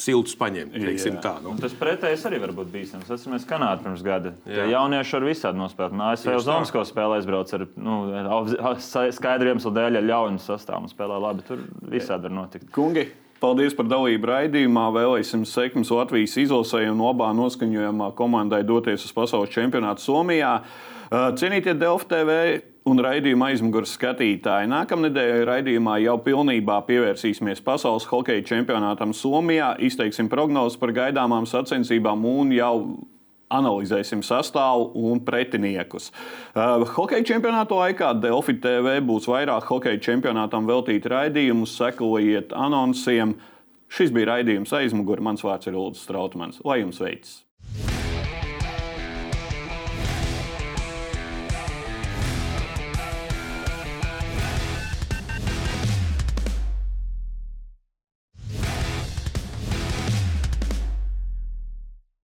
siltus 0.01 0.37
paņemt. 0.39 0.77
Tā, 1.23 1.35
nu. 1.45 1.55
Tas 1.61 1.75
pretējais 1.79 2.27
arī 2.29 2.41
var 2.43 2.55
būt 2.57 2.71
bīstams. 2.73 3.09
Tas 3.09 3.25
mēs 3.31 3.47
Kanādā 3.49 3.83
pirms 3.85 4.05
gada. 4.07 4.35
Jā. 4.47 4.63
Tie 4.63 4.69
jaunieši 4.73 5.19
var 5.19 5.27
visādi 5.29 5.61
nospēlēt. 5.63 5.97
No 5.99 6.11
ASV 6.11 6.37
uz 6.37 6.53
Omasko 6.53 6.85
spēlē 6.89 7.19
aizbrauc 7.21 7.57
ar 7.57 7.67
nu, 7.77 7.99
skaidriem 9.17 9.57
iemeslu 9.57 9.75
dēļ, 9.77 9.99
ja 9.99 10.07
ļaujumu 10.13 10.43
sastāvu 10.43 10.89
un 10.89 10.93
spēlē 10.93 11.19
labi. 11.23 11.45
Tur 11.49 11.67
visādi 11.93 12.29
var 12.29 12.37
notikt. 12.43 12.71
Kungi, 12.75 13.09
Paldies 13.43 13.75
par 13.75 13.89
dalību 13.91 14.29
raidījumā. 14.31 14.85
Vēlēsim 14.95 15.43
sekmes 15.51 15.91
Latvijas 15.91 16.37
izlasē 16.39 16.85
un 16.93 17.01
labā 17.03 17.33
noskaņojumā 17.35 18.13
komandai 18.15 18.61
doties 18.63 19.03
uz 19.09 19.15
pasaules 19.17 19.51
čempionātu 19.51 20.05
Somijā. 20.05 20.61
Cienītie 21.11 21.75
Delfa 21.75 22.07
TV 22.13 22.37
un 22.89 23.01
raidījuma 23.03 23.53
aizmugures 23.53 23.95
skatītāji. 23.97 24.71
Nākamnedēļ 24.73 25.45
raidījumā 25.49 25.99
jau 26.03 26.17
pilnībā 26.25 26.81
pievērsīsimies 26.89 27.63
pasaules 27.65 28.09
hokeja 28.11 28.45
čempionātam 28.49 29.15
Somijā, 29.17 29.75
izteiksim 29.79 30.31
prognozes 30.33 30.79
par 30.81 30.95
gaidāmām 30.97 31.47
sacensībām 31.49 32.27
un 32.29 32.55
jau 32.57 32.75
analizēsim 33.53 34.23
sastāvu 34.25 34.91
un 35.11 35.21
pretiniekus. 35.27 36.11
Uh, 36.55 36.87
hokeja 36.97 37.27
čempionāta 37.35 37.77
laikā 37.77 38.15
Delfi 38.23 38.57
TV 38.63 38.97
būs 39.05 39.29
vairāk 39.29 39.69
hokeja 39.69 40.01
čempionātam 40.09 40.69
veltīti 40.69 41.13
raidījumu, 41.13 41.69
sekojiet 41.69 42.57
anonsiem. 42.57 43.37
Šis 43.93 44.13
bija 44.15 44.33
raidījums 44.39 44.73
aizmugurē. 44.73 45.21
Mans 45.21 45.45
vārds 45.45 45.69
ir 45.69 45.77
Ulrichs 45.77 46.07
Strautmans. 46.09 46.63
Lai 46.65 46.81
jums 46.81 47.03
veicas! 47.03 47.43